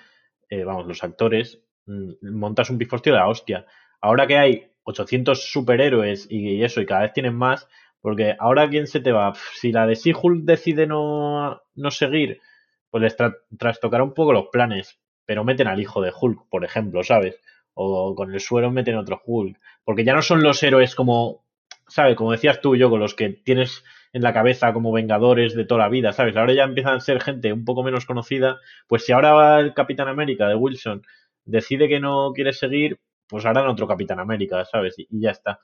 [0.49, 3.65] eh, vamos, los actores, mm, montas un pifostio de la hostia.
[3.99, 7.67] Ahora que hay 800 superhéroes y, eso, y cada vez tienen más,
[8.01, 12.41] porque ahora quién se te va, si la de She-Hulk decide no, no seguir,
[12.89, 13.15] pues les
[13.57, 17.39] trastocará un poco los planes, pero meten al hijo de Hulk, por ejemplo, ¿sabes?
[17.82, 19.57] O con el suero meten otro Hulk.
[19.84, 21.43] Porque ya no son los héroes como,
[21.88, 22.15] ¿sabes?
[22.15, 25.65] Como decías tú y yo, con los que tienes en la cabeza como vengadores de
[25.65, 26.36] toda la vida, ¿sabes?
[26.36, 28.59] Ahora ya empiezan a ser gente un poco menos conocida.
[28.88, 31.03] Pues si ahora va el Capitán América de Wilson
[31.45, 34.95] decide que no quiere seguir, pues harán otro Capitán América, ¿sabes?
[34.97, 35.59] Y, ya está.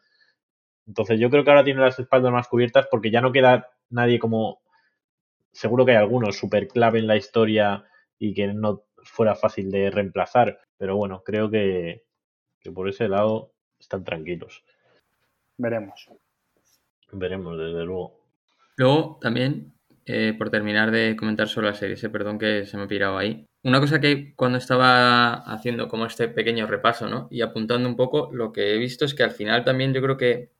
[0.87, 4.19] Entonces yo creo que ahora tiene las espaldas más cubiertas porque ya no queda nadie
[4.19, 4.61] como...
[5.51, 7.85] Seguro que hay algunos súper clave en la historia
[8.19, 10.59] y que no fuera fácil de reemplazar.
[10.77, 12.03] Pero bueno, creo que,
[12.73, 14.63] por ese lado están tranquilos.
[15.57, 16.09] Veremos.
[17.11, 18.19] Veremos, desde luego.
[18.75, 19.73] Luego, también,
[20.05, 23.45] eh, por terminar de comentar sobre la serie, perdón que se me ha pirado ahí.
[23.63, 27.27] Una cosa que cuando estaba haciendo como este pequeño repaso, ¿no?
[27.31, 30.17] Y apuntando un poco, lo que he visto es que al final también yo creo
[30.17, 30.51] que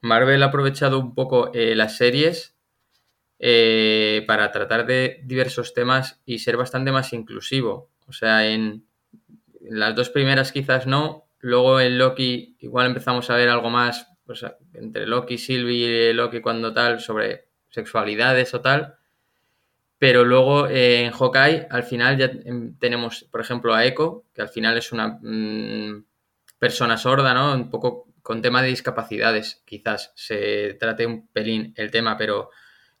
[0.00, 2.56] Marvel ha aprovechado un poco eh, las series
[3.38, 7.90] eh, para tratar de diversos temas y ser bastante más inclusivo.
[8.06, 8.87] O sea, en,
[9.68, 14.44] las dos primeras quizás no, luego en Loki igual empezamos a ver algo más pues,
[14.74, 18.96] entre Loki, Sylvie y Loki cuando tal sobre sexualidades o tal.
[19.98, 22.30] Pero luego eh, en Hawkeye al final ya
[22.78, 26.04] tenemos, por ejemplo, a Echo, que al final es una mm,
[26.58, 27.54] persona sorda, ¿no?
[27.54, 32.50] Un poco con tema de discapacidades, quizás se trate un pelín el tema, pero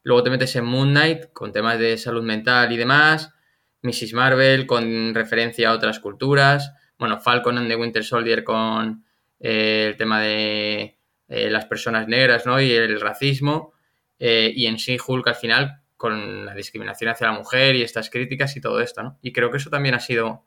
[0.02, 3.34] luego te metes en Moon Knight con temas de salud mental y demás.
[3.82, 4.12] Mrs.
[4.14, 9.04] Marvel con referencia a otras culturas, bueno, Falcon and the Winter Soldier con
[9.38, 10.98] eh, el tema de
[11.28, 12.60] eh, las personas negras ¿no?
[12.60, 13.72] y el racismo,
[14.18, 18.10] eh, y en sí Hulk al final con la discriminación hacia la mujer y estas
[18.10, 19.18] críticas y todo esto, ¿no?
[19.20, 20.44] Y creo que eso también ha sido,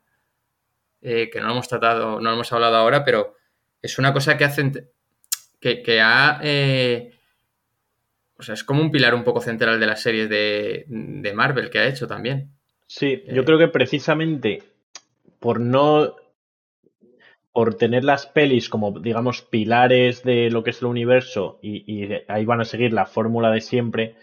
[1.02, 3.36] que no lo hemos tratado, no lo hemos hablado ahora, pero
[3.82, 4.88] es una cosa que hace,
[5.60, 6.38] que, que ha...
[8.38, 11.68] o sea, es como un pilar un poco central de las series de, de Marvel
[11.68, 12.50] que ha hecho también.
[12.94, 14.62] Sí, yo eh, creo que precisamente
[15.40, 16.14] por no.
[17.50, 22.44] por tener las pelis como, digamos, pilares de lo que es el universo y, ahí
[22.44, 24.14] van a seguir la fórmula de siempre,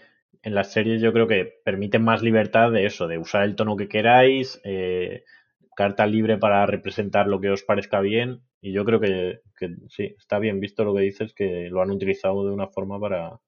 [0.42, 3.76] en las series yo creo que permiten más libertad de eso, de usar el tono
[3.76, 5.24] que queráis, eh,
[5.74, 8.42] carta libre para representar lo que os parezca bien.
[8.60, 11.90] Y yo creo que, que sí, está bien visto lo que dices, que lo han
[11.90, 13.40] utilizado de una forma para,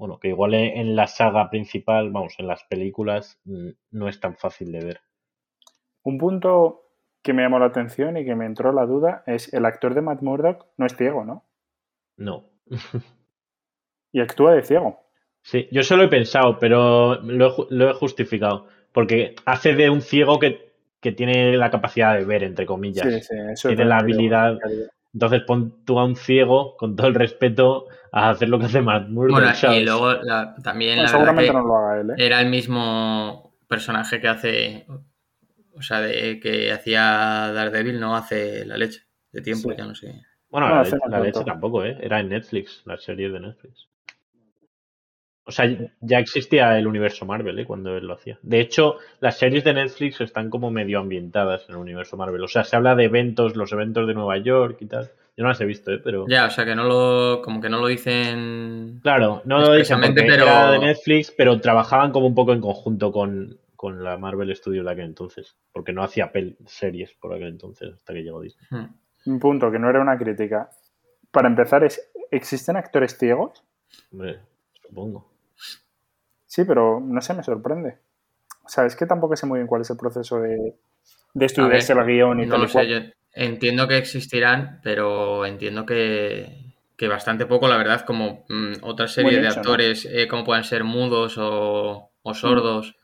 [0.00, 4.72] bueno, que igual en la saga principal, vamos, en las películas no es tan fácil
[4.72, 5.00] de ver.
[6.02, 6.86] Un punto
[7.22, 10.00] que me llamó la atención y que me entró la duda es el actor de
[10.00, 11.44] Matt Murdock no es ciego, ¿no?
[12.16, 12.46] No.
[14.10, 15.00] Y actúa de ciego.
[15.42, 18.68] Sí, yo solo he pensado, pero lo he, ju- lo he justificado.
[18.92, 23.06] Porque hace de un ciego que, que tiene la capacidad de ver, entre comillas.
[23.06, 24.58] Sí, sí, eso Tiene la habilidad.
[25.12, 28.80] Entonces pon tú a un ciego, con todo el respeto, a hacer lo que hace
[28.80, 32.10] Matt Murdock, Bueno, y luego la- también Bueno, la seguramente que no lo haga él,
[32.10, 32.14] ¿eh?
[32.18, 34.86] era el mismo personaje que hace,
[35.74, 39.02] o sea, de, que hacía Daredevil, no hace la leche
[39.32, 39.76] de tiempo, Sí.
[39.78, 40.22] ya no sé.
[40.48, 40.82] Bueno, No, la,
[41.20, 41.96] leche, la tampoco, ¿eh?
[42.00, 43.89] Era en Netflix, la serie de Netflix.
[45.50, 45.66] O sea,
[46.00, 47.64] ya existía el universo Marvel, ¿eh?
[47.64, 48.38] Cuando él lo hacía.
[48.42, 52.42] De hecho, las series de Netflix están como medio ambientadas en el universo Marvel.
[52.42, 55.10] O sea, se habla de eventos, los eventos de Nueva York y tal.
[55.36, 55.98] Yo no las he visto, ¿eh?
[56.02, 56.26] Pero...
[56.28, 59.00] Ya, o sea, que no lo, como que no lo dicen.
[59.02, 62.60] Claro, no lo dicen porque pero- era de Netflix, pero trabajaban como un poco en
[62.60, 65.56] conjunto con, con la Marvel Studios de aquel entonces.
[65.72, 68.66] Porque no hacía pel- series por aquel entonces, hasta que llegó Disney.
[68.70, 68.86] Hmm.
[69.26, 70.70] Un punto que no era una crítica.
[71.32, 73.64] Para empezar, es, ¿existen actores ciegos?
[74.12, 74.38] Hombre,
[74.86, 75.29] supongo.
[76.50, 77.98] Sí, pero no sé, me sorprende.
[78.64, 80.74] O sea, es que tampoco sé muy bien cuál es el proceso de,
[81.32, 82.98] de estudiarse ver, el guion y No tal lo sé, yo
[83.32, 89.40] entiendo que existirán, pero entiendo que, que bastante poco, la verdad, como mm, otra serie
[89.40, 92.96] de actores, eh, como puedan ser mudos o, o sordos.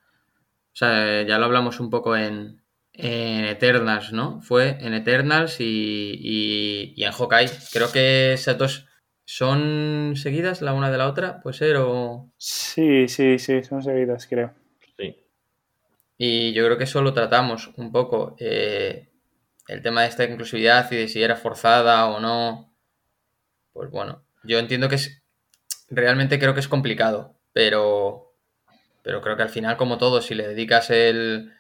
[0.72, 2.62] O sea, ya lo hablamos un poco en,
[2.94, 4.40] en Eternals, ¿no?
[4.40, 7.51] Fue en Eternals y, y, y en Hawkeye.
[7.72, 8.86] Creo que esas dos
[9.27, 12.33] son seguidas la una de la otra, puede ser, o...
[12.39, 14.55] Sí, sí, sí, son seguidas, creo.
[14.97, 15.16] Sí.
[16.16, 18.37] Y yo creo que eso lo tratamos un poco.
[18.39, 19.11] eh,
[19.68, 22.72] el tema de esta inclusividad y de si era forzada o no.
[23.72, 25.22] Pues bueno, yo entiendo que es.
[25.91, 28.35] Realmente creo que es complicado, pero.
[29.03, 31.53] Pero creo que al final, como todo, si le dedicas el,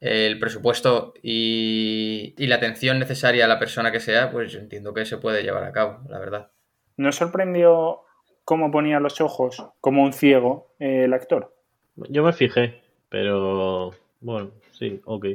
[0.00, 4.94] el presupuesto y, y la atención necesaria a la persona que sea, pues yo entiendo
[4.94, 6.52] que se puede llevar a cabo, la verdad.
[7.00, 8.02] ¿No sorprendió
[8.44, 11.56] cómo ponía los ojos como un ciego eh, el actor?
[11.96, 15.26] Yo me fijé, pero bueno, sí, ok.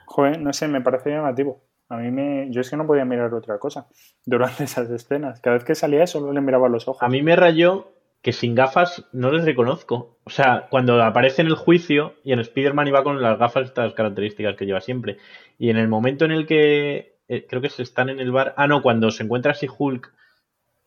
[0.06, 1.62] Joder, no sé, me parece llamativo.
[1.90, 2.50] A mí me.
[2.50, 3.90] Yo es que no podía mirar otra cosa
[4.26, 5.42] durante esas escenas.
[5.42, 7.04] Cada vez que salía eso, solo le miraba los ojos.
[7.04, 10.18] A mí me rayó que sin gafas no les reconozco.
[10.24, 13.94] O sea, cuando aparece en el juicio y en Spider-Man iba con las gafas estas
[13.96, 15.18] características que lleva siempre.
[15.60, 18.54] Y en el momento en el que eh, creo que se están en el bar.
[18.58, 20.12] Ah, no, cuando se encuentra así Hulk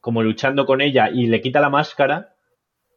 [0.01, 2.35] como luchando con ella y le quita la máscara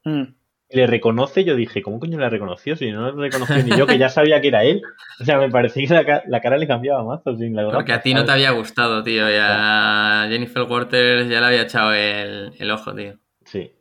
[0.03, 0.33] Mm.
[0.69, 2.75] le reconoce, yo dije, ¿cómo coño la reconoció?
[2.75, 4.81] Si no la reconoció ni yo, que ya sabía que era él.
[5.19, 7.93] O sea, me parecía que la, ca- la cara le cambiaba mazo sin la Porque
[7.93, 9.29] a ti no te había gustado, tío.
[9.29, 13.13] Y a Jennifer Waters ya le había echado el, el ojo, tío.
[13.45, 13.71] Sí.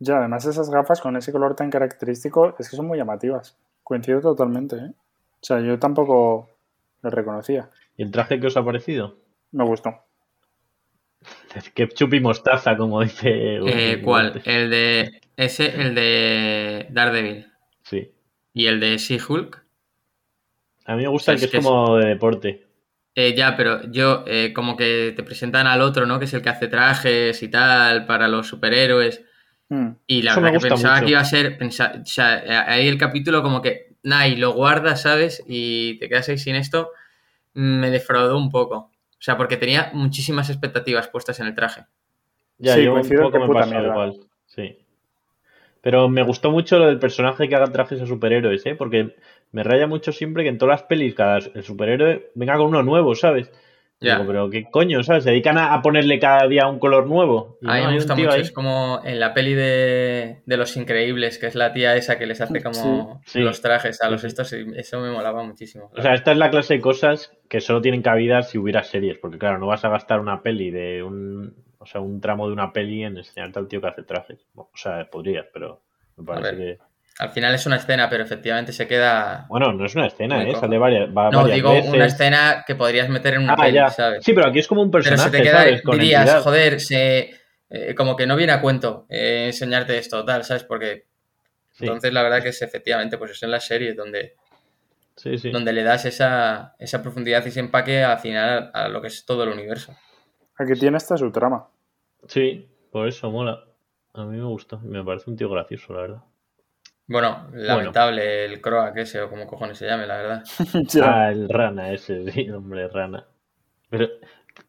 [0.00, 3.56] Ya, además esas gafas con ese color tan característico es que son muy llamativas.
[3.84, 4.90] Coincido totalmente, ¿eh?
[4.90, 6.48] O sea, yo tampoco
[7.02, 7.68] lo reconocía.
[7.98, 9.18] ¿Y el traje que os ha parecido?
[9.52, 9.90] Me gustó.
[11.74, 13.56] Ketchup y mostaza, como dice.
[13.66, 14.40] Eh, ¿Cuál?
[14.44, 15.20] El de.
[15.36, 17.46] Ese, el de Daredevil.
[17.82, 18.10] Sí.
[18.54, 19.64] Y el de She-Hulk.
[20.86, 22.64] A mí me gusta el que es que es- como de deporte.
[23.14, 26.18] Eh, ya, pero yo, eh, como que te presentan al otro, ¿no?
[26.20, 29.24] Que es el que hace trajes y tal para los superhéroes.
[29.70, 29.88] Mm.
[30.06, 31.04] Y la Eso verdad que pensaba mucho.
[31.04, 31.58] que iba a ser.
[31.58, 33.96] pensa- o sea, ahí el capítulo, como que.
[34.04, 35.42] Nah, y lo guardas, ¿sabes?
[35.48, 36.90] Y te quedas ahí sin esto.
[37.54, 38.76] Me defraudó un poco.
[38.76, 41.86] O sea, porque tenía muchísimas expectativas puestas en el traje.
[42.58, 44.16] Ya, Sí, yo un poco que me igual.
[44.46, 44.78] Sí.
[45.80, 48.74] Pero me gustó mucho lo del personaje que haga trajes a superhéroes, ¿eh?
[48.74, 49.14] Porque
[49.52, 52.82] me raya mucho siempre que en todas las pelis cada el superhéroe venga con uno
[52.82, 53.50] nuevo, ¿sabes?
[54.00, 55.24] Digo, pero qué coño, ¿sabes?
[55.24, 57.58] Se dedican a, a ponerle cada día un color nuevo.
[57.66, 58.42] A mí no, me gusta mucho, ahí.
[58.42, 62.26] es como en la peli de, de Los Increíbles, que es la tía esa que
[62.26, 63.40] les hace como Sí, sí.
[63.40, 65.90] los trajes a los estos, y eso me molaba muchísimo.
[65.96, 69.18] O sea, esta es la clase de cosas que solo tienen cabida si hubiera series,
[69.18, 72.52] porque claro, no vas a gastar una peli de un, o sea, un tramo de
[72.52, 74.46] una peli en enseñarte al tío que hace trajes.
[74.54, 75.82] O sea, podrías, pero
[76.16, 76.78] me parece que...
[77.18, 79.46] Al final es una escena, pero efectivamente se queda...
[79.48, 80.54] Bueno, no es una escena, ¿eh?
[80.54, 81.92] Sale varias, va No, varias digo veces.
[81.92, 83.90] una escena que podrías meter en una Ah, peli, ya.
[83.90, 84.24] ¿sabes?
[84.24, 85.82] Sí, pero aquí es como un pero personaje, se te queda, ¿sabes?
[85.82, 86.42] Con dirías, entidad.
[86.42, 87.30] joder, se,
[87.70, 90.62] eh, como que no viene a cuento eh, enseñarte esto, tal, ¿sabes?
[90.64, 91.06] Porque
[91.72, 94.34] Sí, entonces la verdad que es efectivamente, pues es en la serie donde,
[95.16, 95.50] sí, sí.
[95.50, 99.24] donde le das esa, esa profundidad y ese empaque al final a lo que es
[99.26, 99.92] todo el universo.
[100.56, 101.66] Aquí tiene hasta su trama.
[102.28, 103.64] Sí, por eso mola.
[104.14, 106.22] A mí me gusta, me parece un tío gracioso, la verdad.
[107.08, 110.44] Bueno, lamentable el Croak ese o como cojones se llame, la verdad.
[110.92, 111.22] Ya.
[111.24, 113.26] Ah, el rana ese, sí, hombre, rana.
[113.90, 114.08] Pero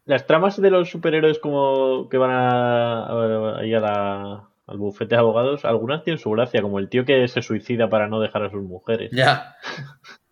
[0.06, 5.16] las tramas de los superhéroes como que van a, a- ahí a la- al bufete
[5.16, 8.44] de abogados, algunas tienen su gracia, como el tío que se suicida para no dejar
[8.44, 9.10] a sus mujeres.
[9.12, 9.56] Ya.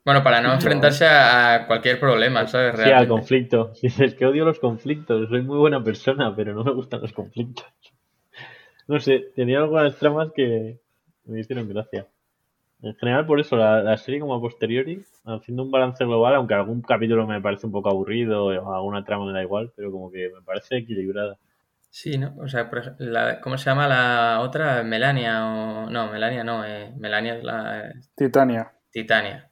[0.04, 2.74] Bueno, para no enfrentarse a cualquier problema, ¿sabes?
[2.76, 3.08] Sí, al Realmente.
[3.10, 3.72] conflicto.
[3.82, 7.66] Dices que odio los conflictos, soy muy buena persona, pero no me gustan los conflictos.
[8.86, 10.78] No sé, tenía algunas tramas que
[11.32, 12.06] me hicieron gracia.
[12.80, 16.54] En general, por eso, la, la serie como a posteriori, haciendo un balance global, aunque
[16.54, 20.10] algún capítulo me parece un poco aburrido o alguna trama me da igual, pero como
[20.12, 21.36] que me parece equilibrada.
[21.90, 22.36] Sí, ¿no?
[22.38, 24.82] O sea, por la- ¿cómo se llama la otra?
[24.84, 25.90] Melania o...
[25.90, 28.70] No, Melania no, eh, Melania es la Titania.
[28.92, 29.50] Titania.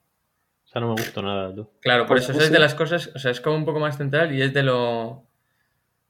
[0.64, 1.68] O sea, no me gustó nada, tú.
[1.81, 3.97] Claro, por Pues eso es de las cosas, o sea, es como un poco más
[3.97, 5.24] central y es de lo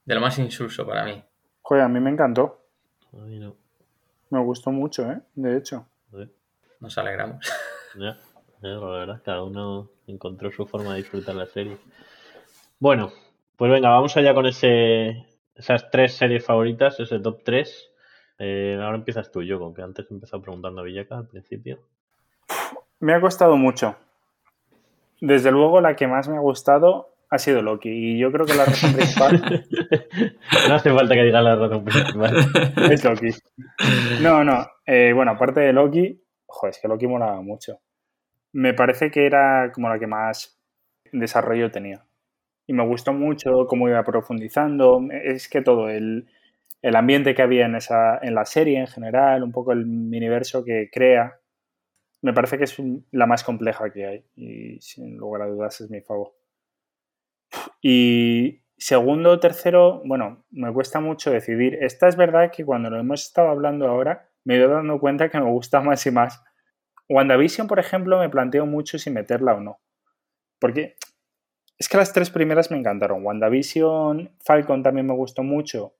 [0.05, 1.23] de lo más insulso para mí.
[1.61, 2.65] Joder, a mí me encantó.
[3.13, 3.55] A mí no.
[4.29, 5.21] Me gustó mucho, ¿eh?
[5.35, 5.87] De hecho.
[6.79, 7.45] Nos alegramos.
[7.95, 8.17] Ya,
[8.61, 11.77] ya, la verdad, cada uno encontró su forma de disfrutar la serie.
[12.79, 13.11] Bueno,
[13.55, 15.25] pues venga, vamos allá con ese,
[15.55, 17.91] esas tres series favoritas, ese top 3.
[18.39, 21.79] ahora empiezas tú, yo, con que antes he empezado preguntando a Villaca al principio.
[22.99, 23.95] Me ha costado mucho.
[25.19, 27.89] Desde luego, la que más me ha gustado ha sido Loki.
[27.89, 29.41] Y yo creo que la razón principal
[30.69, 32.35] no hace falta que diga la razón principal.
[32.91, 33.29] es Loki.
[34.21, 34.65] No, no.
[34.85, 37.79] eh, bueno, aparte de Loki, joder, es que Loki molaba mucho.
[38.53, 40.59] Me parece que era como la que más
[41.11, 42.05] desarrollo tenía.
[42.65, 45.01] Y me gustó mucho cómo iba profundizando.
[45.11, 46.27] Es que todo, el,
[46.81, 50.63] el ambiente que había en, esa, en la serie en general, un poco el universo
[50.63, 51.39] que crea,
[52.21, 52.75] me parece que es
[53.11, 54.25] la más compleja que hay.
[54.35, 56.33] Y sin lugar a dudas es mi favor.
[57.81, 61.77] Y segundo tercero, bueno, me cuesta mucho decidir.
[61.81, 65.29] Esta es verdad que cuando lo hemos estado hablando ahora, me he ido dando cuenta
[65.29, 66.43] que me gusta más y más.
[67.09, 69.79] WandaVision, por ejemplo, me planteo mucho si meterla o no.
[70.59, 70.95] Porque
[71.77, 73.25] es que las tres primeras me encantaron.
[73.25, 75.95] WandaVision, Falcon también me gustó mucho.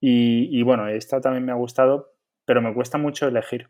[0.00, 2.14] Y, y bueno, esta también me ha gustado,
[2.44, 3.68] pero me cuesta mucho elegir.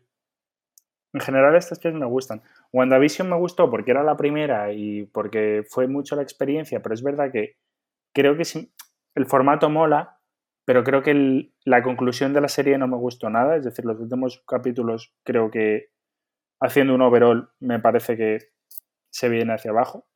[1.13, 2.41] En general estas tres me gustan.
[2.71, 7.03] WandaVision me gustó porque era la primera y porque fue mucho la experiencia, pero es
[7.03, 7.57] verdad que
[8.13, 8.73] creo que sí,
[9.15, 10.19] el formato mola,
[10.65, 13.57] pero creo que el- la conclusión de la serie no me gustó nada.
[13.57, 15.89] Es decir, los últimos capítulos creo que
[16.61, 18.37] haciendo un overall me parece que
[19.09, 20.07] se viene hacia abajo.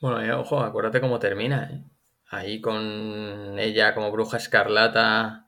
[0.00, 1.84] Bueno, eh, ojo, acuérdate cómo termina, ¿eh?
[2.28, 5.46] Ahí con ella como bruja escarlata.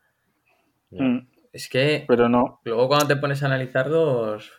[0.90, 1.18] Mm,
[1.52, 2.60] Es que pero no.
[2.64, 4.52] luego cuando te pones a analizarlos,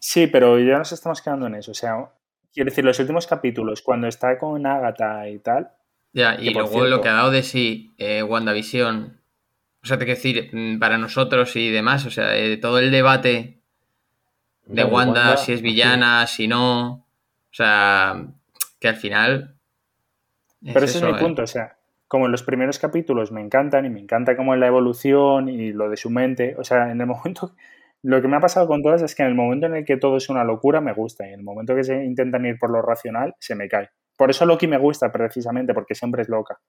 [0.00, 1.70] Sí, pero ya nos estamos quedando en eso.
[1.70, 2.10] O sea,
[2.52, 5.70] quiero decir, los últimos capítulos, cuando está con Agatha y tal,
[6.12, 9.20] Ya, y luego cierto- lo que ha dado de sí eh, WandaVision,
[9.82, 12.90] o sea, te quiero decir, mm, para nosotros y demás, o sea, eh, todo el
[12.90, 13.60] debate
[14.66, 17.04] de Wanda, si es villana, si no, o
[17.52, 18.24] sea,
[18.78, 19.54] que al final...
[20.62, 21.22] Pero ese eso, es mi ¿eh?
[21.22, 21.76] punto, o sea,
[22.08, 25.88] como en los primeros capítulos me encantan y me encanta como la evolución y lo
[25.90, 27.54] de su mente, o sea, en el momento,
[28.02, 29.96] lo que me ha pasado con todas es que en el momento en el que
[29.96, 32.70] todo es una locura me gusta y en el momento que se intentan ir por
[32.70, 33.90] lo racional se me cae.
[34.16, 36.60] Por eso Loki me gusta precisamente, porque siempre es loca.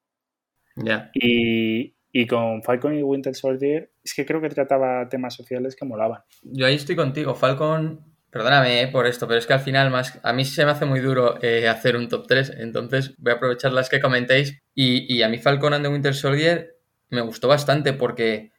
[0.75, 5.75] Ya, Y, y con Falcon y Winter Soldier es que creo que trataba temas sociales
[5.75, 6.21] que molaban.
[6.43, 10.19] yo ahí estoy contigo, Falcon, perdóname eh, por esto, pero es que al final más,
[10.23, 13.36] a mí se me hace muy duro eh, hacer un top 3, entonces voy a
[13.36, 16.77] aprovechar las que comentéis y, y a mí Falcon and the Winter Soldier
[17.09, 18.51] me gustó bastante porque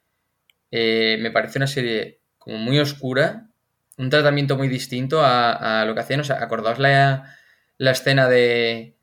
[0.69, 3.47] eh, me parece una serie como muy oscura,
[3.97, 7.35] un tratamiento muy distinto a, a lo que hacían, o sea, acordaos la,
[7.77, 8.95] la escena de,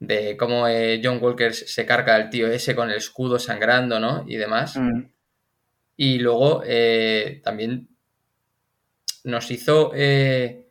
[0.00, 4.24] de cómo eh, John Walker se carga al tío ese con el escudo sangrando, ¿no?
[4.26, 4.76] Y demás.
[4.76, 5.04] Mm,
[5.96, 7.88] Y luego eh, también
[9.24, 10.66] nos hizo eh,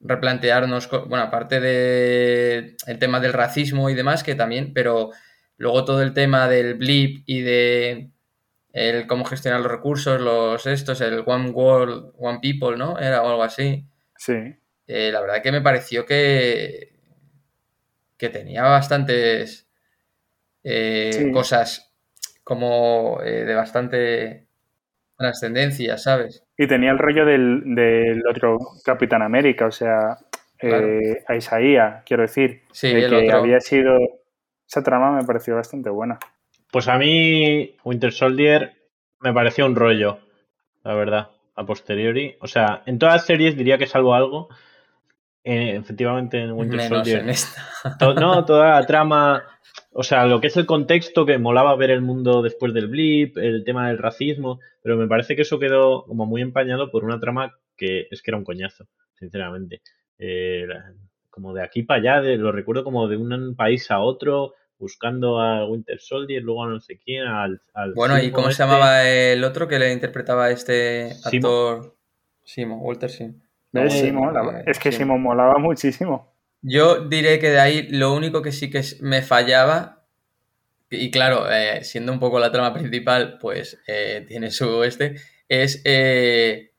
[0.00, 5.10] replantearnos, bueno, aparte de el tema del racismo y demás, que también, pero
[5.56, 8.10] luego todo el tema del blip y de
[8.74, 12.98] el cómo gestionar los recursos, los estos, el One World, One People, ¿no?
[12.98, 13.86] Era o algo así.
[14.18, 14.34] sí,
[14.86, 16.92] Eh, la verdad que me pareció que,
[18.18, 19.68] que tenía bastantes
[20.64, 21.32] eh, Sí.
[21.32, 21.92] cosas
[22.42, 24.48] como eh, de bastante
[25.16, 26.44] trascendencia, ¿sabes?
[26.56, 30.18] Y tenía el rollo del, del otro Capitán América, o sea,
[30.60, 33.38] eh, a Isaías, quiero decir, Sí, de el que otro.
[33.38, 33.96] había sido...
[34.66, 36.18] Esa trama me pareció bastante buena.
[36.74, 38.72] Pues a mí Winter Soldier
[39.20, 40.18] me pareció un rollo,
[40.82, 42.34] la verdad, a posteriori.
[42.40, 44.48] O sea, en todas las series diría que salvo algo.
[45.44, 47.20] eh, efectivamente en Winter Menos Soldier.
[47.20, 47.62] en esta.
[47.96, 49.44] to- no, toda la trama,
[49.92, 53.36] o sea, lo que es el contexto que molaba ver el mundo después del blip,
[53.38, 57.20] el tema del racismo, pero me parece que eso quedó como muy empañado por una
[57.20, 59.80] trama que es que era un coñazo, sinceramente.
[60.18, 60.66] Eh,
[61.30, 64.54] como de aquí para allá, de, lo recuerdo como de un país a otro,
[64.84, 67.60] buscando a Winter Soldier, luego a no sé quién, al...
[67.72, 68.64] al Bueno, ¿y cómo se este.
[68.64, 71.96] llamaba el otro que le interpretaba a este actor?
[72.42, 73.40] Simo, Walter Sim.
[73.72, 73.94] ¿Ves?
[73.94, 75.14] Eh, Simo, la- es que Simo.
[75.14, 76.34] Simo molaba muchísimo.
[76.60, 80.04] Yo diré que de ahí lo único que sí que me fallaba,
[80.90, 85.16] y claro, eh, siendo un poco la trama principal, pues eh, tiene su este,
[85.48, 86.72] es eh,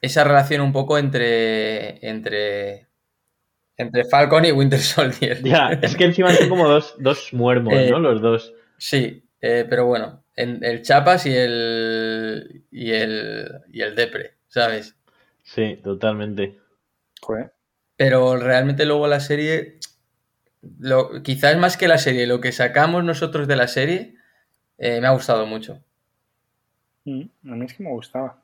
[0.00, 2.88] esa relación un poco entre, entre,
[3.82, 5.42] entre Falcon y Winter Soldier.
[5.42, 7.98] Ya, es que encima son como dos, dos muermos, ¿no?
[7.98, 8.54] Los dos.
[8.78, 14.96] Sí, pero bueno, en, el Chapas y el, y el, y el Depre, ¿sabes?
[15.42, 16.58] Sí, totalmente.
[17.96, 19.78] Pero realmente luego la serie
[20.78, 24.16] lo, quizás más que la serie, lo que sacamos nosotros de la serie
[24.78, 25.82] eh, me ha gustado mucho.
[27.04, 28.41] Mm, a mí es que me gustaba.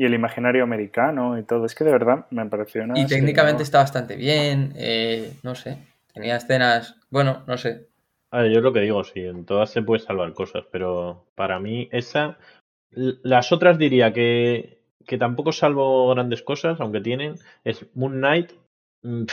[0.00, 1.66] Y el imaginario americano y todo.
[1.66, 2.98] Es que de verdad me pareció una.
[2.98, 4.72] Y técnicamente está bastante bien.
[4.74, 5.76] Eh, no sé.
[6.14, 6.96] Tenía escenas.
[7.10, 7.86] Bueno, no sé.
[8.30, 11.60] A ver, yo lo que digo, sí, en todas se puede salvar cosas, pero para
[11.60, 12.38] mí esa.
[12.88, 17.34] Las otras diría que, que tampoco salvo grandes cosas, aunque tienen.
[17.62, 18.52] Es Moon Knight.
[19.02, 19.24] Mm,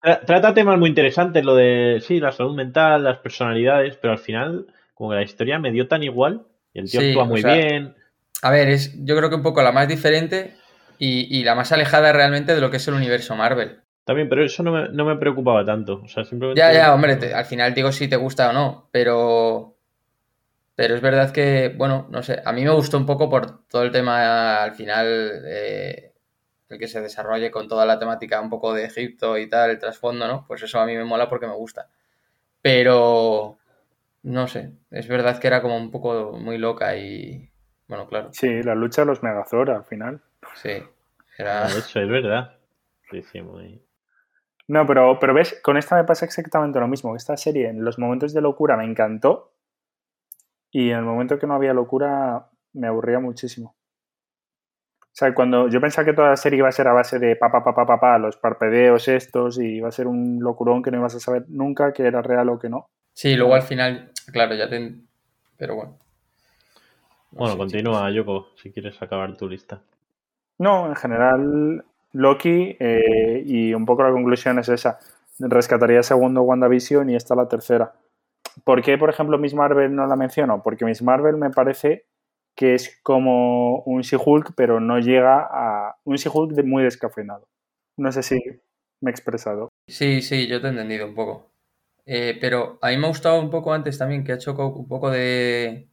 [0.00, 4.66] Trata temas muy interesantes, lo de, sí, la salud mental, las personalidades, pero al final,
[4.94, 7.94] como que la historia me dio tan igual, y el tío actúa muy bien.
[8.42, 10.54] A ver, es yo creo que un poco la más diferente
[10.98, 13.80] y, la más alejada realmente de lo que es el universo Marvel.
[14.04, 16.00] También, pero eso no me, no me preocupaba tanto.
[16.04, 16.60] O sea, simplemente...
[16.60, 19.76] Ya, ya, hombre, al final digo si te gusta o no, pero...
[20.74, 23.82] Pero es verdad que, bueno, no sé, a mí me gustó un poco por todo
[23.82, 25.42] el tema al final...
[25.44, 26.12] Eh,
[26.68, 29.78] el que se desarrolle con toda la temática un poco de Egipto y tal, el
[29.78, 30.44] trasfondo, ¿no?
[30.46, 31.88] Pues eso a mí me mola porque me gusta.
[32.62, 33.58] Pero,
[34.22, 37.51] no sé, es verdad que era como un poco muy loca y,
[37.92, 38.30] bueno, claro.
[38.32, 40.22] Sí, la lucha de los Megazord al final.
[40.54, 40.70] Sí,
[41.36, 41.66] era...
[41.66, 42.56] Eso es verdad.
[43.10, 43.82] Sí, sí, muy...
[44.66, 47.14] No, pero, pero ves, con esta me pasa exactamente lo mismo.
[47.14, 49.52] Esta serie en los momentos de locura me encantó
[50.70, 53.76] y en el momento que no había locura me aburría muchísimo.
[55.02, 57.36] O sea, cuando yo pensaba que toda la serie iba a ser a base de
[57.36, 60.90] pa, pa, pa, pa, pa, los parpedeos estos y iba a ser un locurón que
[60.90, 62.86] no ibas a saber nunca que era real o que no.
[63.12, 64.94] Sí, luego al final, claro, ya te...
[65.58, 65.98] Pero bueno.
[67.32, 69.80] Bueno, continúa, Yoko, si quieres acabar tu lista.
[70.58, 74.98] No, en general, Loki eh, y un poco la conclusión es esa.
[75.38, 77.92] Rescataría segundo WandaVision y esta la tercera.
[78.64, 80.62] ¿Por qué, por ejemplo, Miss Marvel no la menciono?
[80.62, 82.04] Porque Miss Marvel me parece
[82.54, 87.48] que es como un She-Hulk, pero no llega a un She-Hulk muy descafeinado.
[87.96, 88.38] No sé si
[89.00, 89.68] me he expresado.
[89.88, 91.50] Sí, sí, yo te he entendido un poco.
[92.04, 94.88] Eh, pero a mí me ha gustado un poco antes también que ha hecho un
[94.88, 95.88] poco de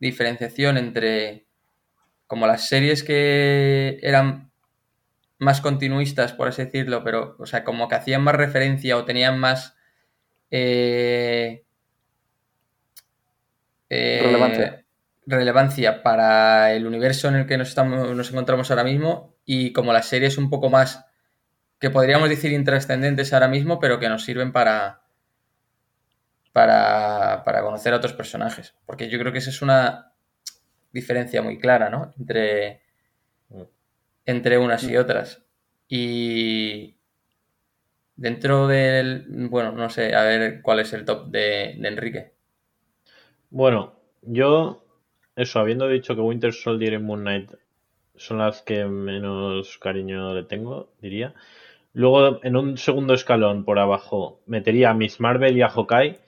[0.00, 1.46] diferenciación entre
[2.26, 4.50] como las series que eran
[5.38, 9.38] más continuistas, por así decirlo, pero, o sea, como que hacían más referencia o tenían
[9.38, 9.76] más
[10.50, 11.64] eh,
[13.88, 14.84] eh, relevancia.
[15.26, 19.92] relevancia para el universo en el que nos, estamos, nos encontramos ahora mismo y como
[19.92, 21.04] las series un poco más
[21.78, 25.02] que podríamos decir intrascendentes ahora mismo, pero que nos sirven para,
[26.52, 28.74] para, para, conocer a otros personajes.
[28.86, 30.12] Porque yo creo que esa es una
[30.92, 32.12] diferencia muy clara, ¿no?
[32.18, 32.82] Entre,
[34.24, 35.42] entre unas y otras.
[35.88, 36.96] Y
[38.16, 39.26] dentro del...
[39.50, 42.32] Bueno, no sé, a ver cuál es el top de, de Enrique.
[43.50, 44.84] Bueno, yo
[45.38, 47.52] eso, habiendo dicho que Winter Soldier y Moon Knight
[48.16, 51.32] son las que menos cariño le tengo, diría.
[51.92, 56.18] Luego, en un segundo escalón por abajo, metería a Miss Marvel y a Hawkeye.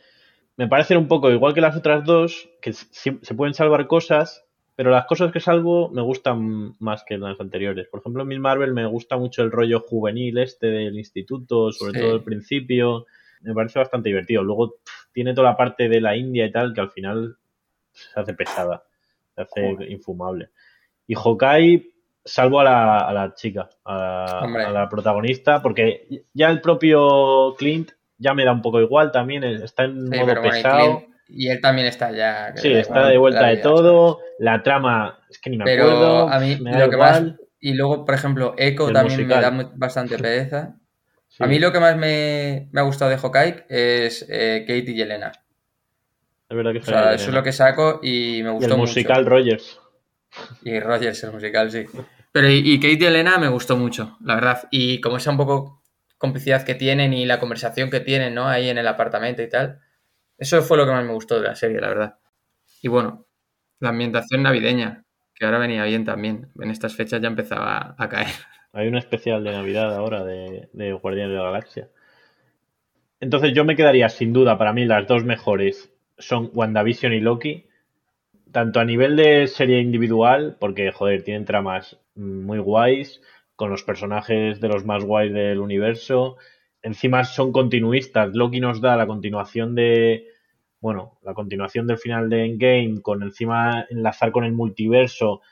[0.61, 4.45] Me parecen un poco igual que las otras dos, que se pueden salvar cosas,
[4.77, 7.89] pero las cosas que salvo me gustan más que las anteriores.
[7.89, 12.15] Por ejemplo, Miss Marvel me gusta mucho el rollo juvenil este del instituto, sobre todo
[12.15, 13.07] el principio.
[13.41, 14.43] Me parece bastante divertido.
[14.43, 14.75] Luego
[15.15, 17.39] tiene toda la parte de la India y tal que al final
[17.93, 18.85] se hace pesada
[19.35, 20.51] se hace infumable.
[21.07, 21.91] Y Hawkeye
[22.23, 28.53] salvo a la, chica, a la, protagonista, porque ya el propio Clint ya me da
[28.53, 31.03] un poco igual también, está en modo pesado.
[31.29, 32.53] y él también está ya.
[32.55, 34.21] Sí, está de vuelta de todo.
[34.39, 36.29] La trama, es que ni me acuerdo.
[36.29, 37.23] A mí lo que más.
[37.63, 40.77] Y luego, por ejemplo, Echo también me da bastante pereza.
[41.39, 45.33] A mí lo que más me, ha gustado de Hawkeye es eh, Kate y Yelena.
[46.49, 48.79] Es verdad que o sea, eso es lo que saco y me gustó y el
[48.79, 49.81] musical Rogers.
[50.65, 51.87] Y Rogers, el musical, sí.
[52.33, 54.69] Pero y, Kate y Elena me gustó mucho, la verdad.
[54.71, 55.80] Y como esa un poco
[56.21, 58.47] complicidad que tienen y la conversación que tienen, ¿no?
[58.47, 59.81] Ahí en el apartamento y tal.
[60.37, 62.19] Eso fue lo que más me gustó de la serie, la verdad.
[62.83, 63.27] Y bueno,
[63.79, 66.53] la ambientación navideña, que ahora venía bien también.
[66.61, 68.29] En estas fechas ya empezaba a caer.
[68.75, 71.89] Hay un especial de Navidad ahora de, de Guardianes de la Galaxia.
[73.19, 77.67] Entonces yo me quedaría sin duda para mí las dos mejores son WandaVision y Loki.
[78.53, 83.23] Tanto a nivel de serie individual, porque joder, tienen tramas muy guays,
[83.61, 86.39] con los personajes de los más guays del universo.
[86.81, 88.35] Encima son continuistas.
[88.35, 90.29] Loki nos da la continuación de,
[90.81, 95.43] bueno, la continuación del final de Endgame, con encima enlazar con el multiverso,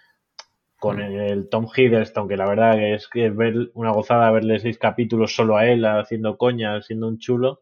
[0.79, 4.79] con el Tom Hiddleston, que la verdad es que es ver una gozada verle seis
[4.79, 7.61] capítulos solo a él haciendo coña, siendo un chulo.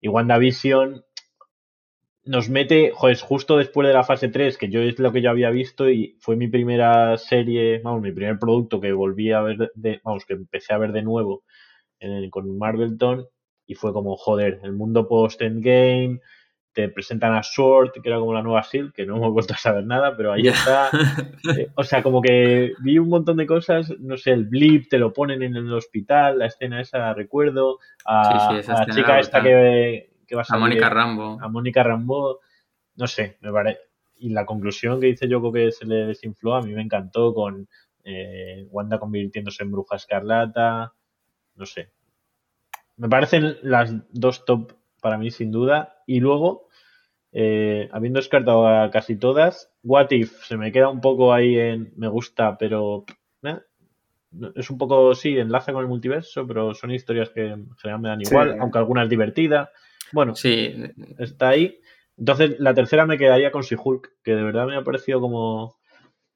[0.00, 1.04] Y WandaVision
[2.28, 5.30] nos mete, joder, justo después de la fase 3, que yo es lo que yo
[5.30, 9.72] había visto y fue mi primera serie, vamos, mi primer producto que volví a ver,
[9.74, 11.44] de, vamos, que empecé a ver de nuevo
[12.30, 13.26] con Marvelton
[13.66, 16.20] y fue como, joder, el mundo post-endgame,
[16.74, 19.56] te presentan a Sword, que era como la nueva Silk, que no hemos vuelto a
[19.56, 20.90] saber nada, pero ahí está.
[21.56, 24.98] Eh, o sea, como que vi un montón de cosas, no sé, el blip te
[24.98, 30.36] lo ponen en el hospital, la escena esa recuerdo, a, la chica esta que, que
[30.36, 31.38] va a salir, A Mónica Rambo.
[31.40, 32.40] A Mónica Rambo,
[32.96, 33.80] no sé, me parece.
[34.18, 37.68] Y la conclusión que dice Yoko que se le desinfló, a mí me encantó con
[38.04, 40.92] eh, Wanda convirtiéndose en bruja escarlata,
[41.54, 41.90] no sé.
[42.96, 46.02] Me parecen las dos top para mí sin duda.
[46.06, 46.68] Y luego,
[47.32, 51.92] eh, habiendo descartado a casi todas, What If se me queda un poco ahí en
[51.96, 53.04] me gusta, pero
[53.44, 53.60] eh,
[54.56, 58.08] es un poco, sí, enlaza con el multiverso, pero son historias que en general me
[58.08, 59.70] dan igual, aunque alguna es divertida.
[60.12, 60.74] Bueno, sí.
[61.18, 61.80] está ahí.
[62.16, 65.76] Entonces, la tercera me quedaría con She-Hulk, que de verdad me ha parecido como.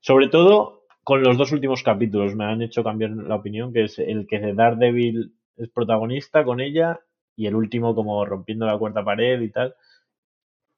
[0.01, 3.99] Sobre todo con los dos últimos capítulos, me han hecho cambiar la opinión, que es
[3.99, 7.01] el que de Daredevil es protagonista con ella
[7.37, 9.75] y el último como rompiendo la cuarta pared y tal.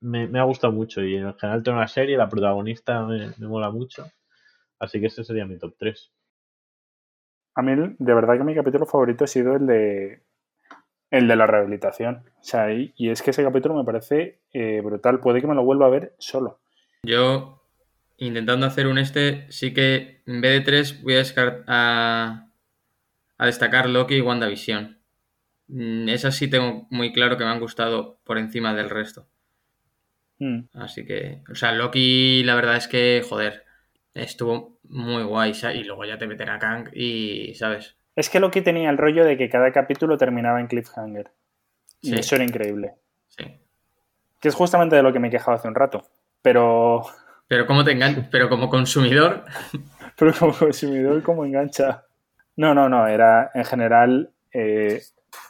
[0.00, 4.06] Me, ha gustado mucho y en general toda la serie, la protagonista me, mola mucho.
[4.78, 6.12] Así que ese sería mi top 3.
[7.56, 10.22] A mí, de verdad que mi capítulo favorito ha sido el de
[11.14, 12.24] el de la rehabilitación.
[12.40, 15.20] O sea, y, es que ese capítulo me parece eh, brutal.
[15.20, 16.58] Puede que me lo vuelva a ver solo.
[17.04, 17.62] Yo,
[18.16, 21.22] intentando hacer un este, sí que en vez de tres voy a,
[21.68, 22.48] a,
[23.38, 24.98] a destacar Loki y WandaVision.
[25.68, 29.28] Mm, esas sí tengo muy claro que me han gustado por encima del resto.
[30.40, 30.62] Hmm.
[30.72, 33.64] Así que, o sea, Loki, la verdad es que, joder,
[34.14, 35.52] estuvo muy guay.
[35.74, 37.96] Y luego ya te meten a Kang y, ¿sabes?
[38.16, 41.30] Es que Loki tenía el rollo de que cada capítulo terminaba en cliffhanger.
[42.00, 42.94] Y eso era increíble.
[43.28, 43.44] Sí.
[44.40, 46.04] Que es justamente de lo que me he quejado hace un rato.
[46.42, 47.02] Pero.
[47.48, 49.44] Pero como te engancha, pero como consumidor.
[50.18, 52.04] pero como consumidor, como engancha.
[52.56, 53.06] No, no, no.
[53.06, 54.30] Era en general.
[54.52, 55.00] Eh,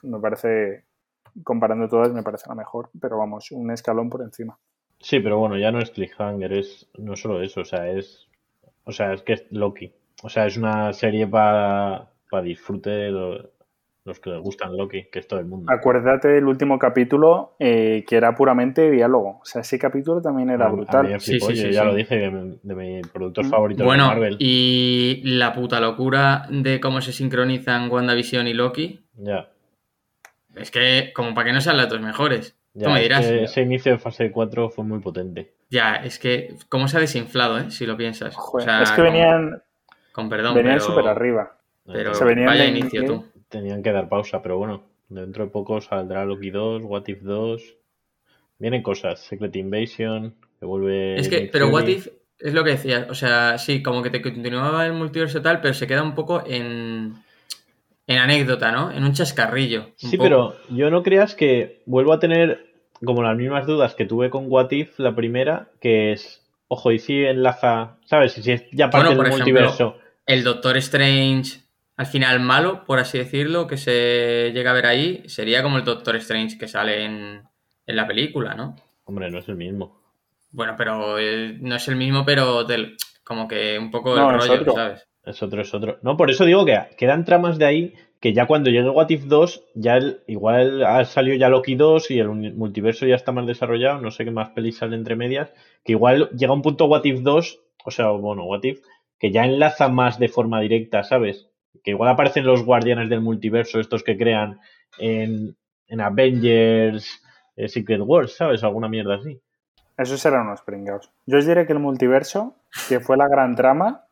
[0.02, 0.84] me parece.
[1.42, 2.90] Comparando todas, me parece la mejor.
[3.00, 4.56] Pero vamos, un escalón por encima.
[5.00, 8.26] Sí, pero bueno, ya no es cliffhanger, es no solo eso, o sea, es.
[8.84, 9.92] O sea, es que es Loki.
[10.22, 15.20] O sea, es una serie para para disfrute de los, que les gustan Loki, que
[15.20, 15.72] es todo el mundo.
[15.72, 19.38] Acuérdate del último capítulo eh, que era puramente diálogo.
[19.40, 21.20] O sea, ese capítulo también era brutal.
[21.20, 23.50] sí, sí, ya lo dije, de, de mis productos mm.
[23.50, 24.36] favoritos bueno, de Marvel.
[24.40, 29.04] Y la puta locura de cómo se sincronizan WandaVision y Loki.
[29.16, 29.50] Ya.
[30.56, 32.58] Es que, como para que no sean las dos mejores.
[32.76, 33.24] Tú me dirás.
[33.24, 35.54] ese inicio de fase 4 fue muy potente.
[35.70, 37.70] Ya, es que, ¿cómo se ha desinflado, eh?
[37.70, 38.36] Si lo piensas.
[38.82, 39.62] es que venían.
[40.10, 40.56] Con perdón.
[40.56, 41.58] Venían súper arriba.
[41.86, 43.24] Pero se vaya inicio tú.
[43.48, 47.62] Tenían que dar pausa, pero bueno, dentro de poco saldrá Loki 2, What If 2.
[48.58, 51.16] Vienen cosas, Secret Invasion, que vuelve.
[51.16, 52.08] Es que, pero What If
[52.38, 55.74] es lo que decías, o sea, sí, como que te continuaba el multiverso tal, pero
[55.74, 57.14] se queda un poco en.
[58.06, 58.90] En anécdota, ¿no?
[58.90, 59.92] En un chascarrillo.
[59.96, 62.66] sí, pero yo no creas que vuelvo a tener
[63.02, 66.98] como las mismas dudas que tuve con What If, la primera, que es, ojo, y
[66.98, 68.32] si enlaza, ¿sabes?
[68.32, 69.96] Si es ya parte del multiverso.
[70.26, 71.63] el Doctor Strange
[71.96, 75.84] al final malo, por así decirlo, que se llega a ver ahí, sería como el
[75.84, 77.42] Doctor Strange que sale en,
[77.86, 78.76] la película, ¿no?
[79.04, 80.00] Hombre, no es el mismo.
[80.50, 82.66] Bueno, pero eh, no es el mismo, pero
[83.22, 85.06] como que un poco el rollo, ¿sabes?
[85.24, 85.98] Es otro, es otro.
[86.02, 89.24] No, por eso digo que quedan tramas de ahí que ya cuando llegue What If
[89.24, 94.00] 2, ya igual ha salido ya Loki 2 y el multiverso ya está más desarrollado,
[94.00, 95.52] no sé qué más pelis sale entre medias,
[95.84, 98.80] que igual llega un punto What If 2, o sea, bueno, What If,
[99.18, 101.50] que ya enlaza más de forma directa, ¿sabes?
[101.84, 104.58] Que igual aparecen los guardianes del multiverso, estos que crean
[104.98, 105.54] en,
[106.00, 107.22] Avengers,
[107.56, 108.64] eh, Secret Wars, ¿sabes?
[108.64, 109.40] Alguna mierda así.
[109.96, 111.12] Eso serán unos pringados.
[111.26, 112.56] Yo os diré que el multiverso,
[112.88, 114.06] que fue la gran trama,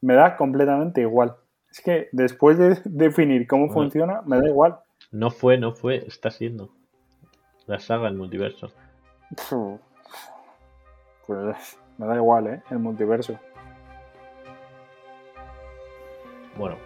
[0.00, 1.36] me da completamente igual.
[1.70, 4.78] Es que después de definir cómo funciona, me da igual.
[5.10, 6.70] No fue, no fue, está siendo.
[7.66, 8.72] La saga, el multiverso.
[11.26, 12.62] Pues me da igual, ¿eh?
[12.70, 13.36] El multiverso.
[16.56, 16.76] Bueno,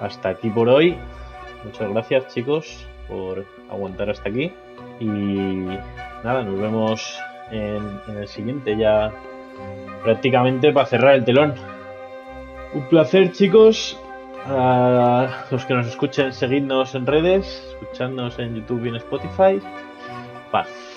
[0.00, 0.96] hasta aquí por hoy.
[1.64, 4.52] Muchas gracias chicos por aguantar hasta aquí.
[5.00, 7.18] Y nada, nos vemos
[7.50, 9.12] en, el siguiente ya
[10.02, 11.54] prácticamente para cerrar el telón.
[12.74, 13.98] Un placer chicos.
[14.50, 19.60] A los que nos escuchen, seguidnos en redes, escuchándonos en YouTube y en Spotify.
[20.50, 20.87] Paz.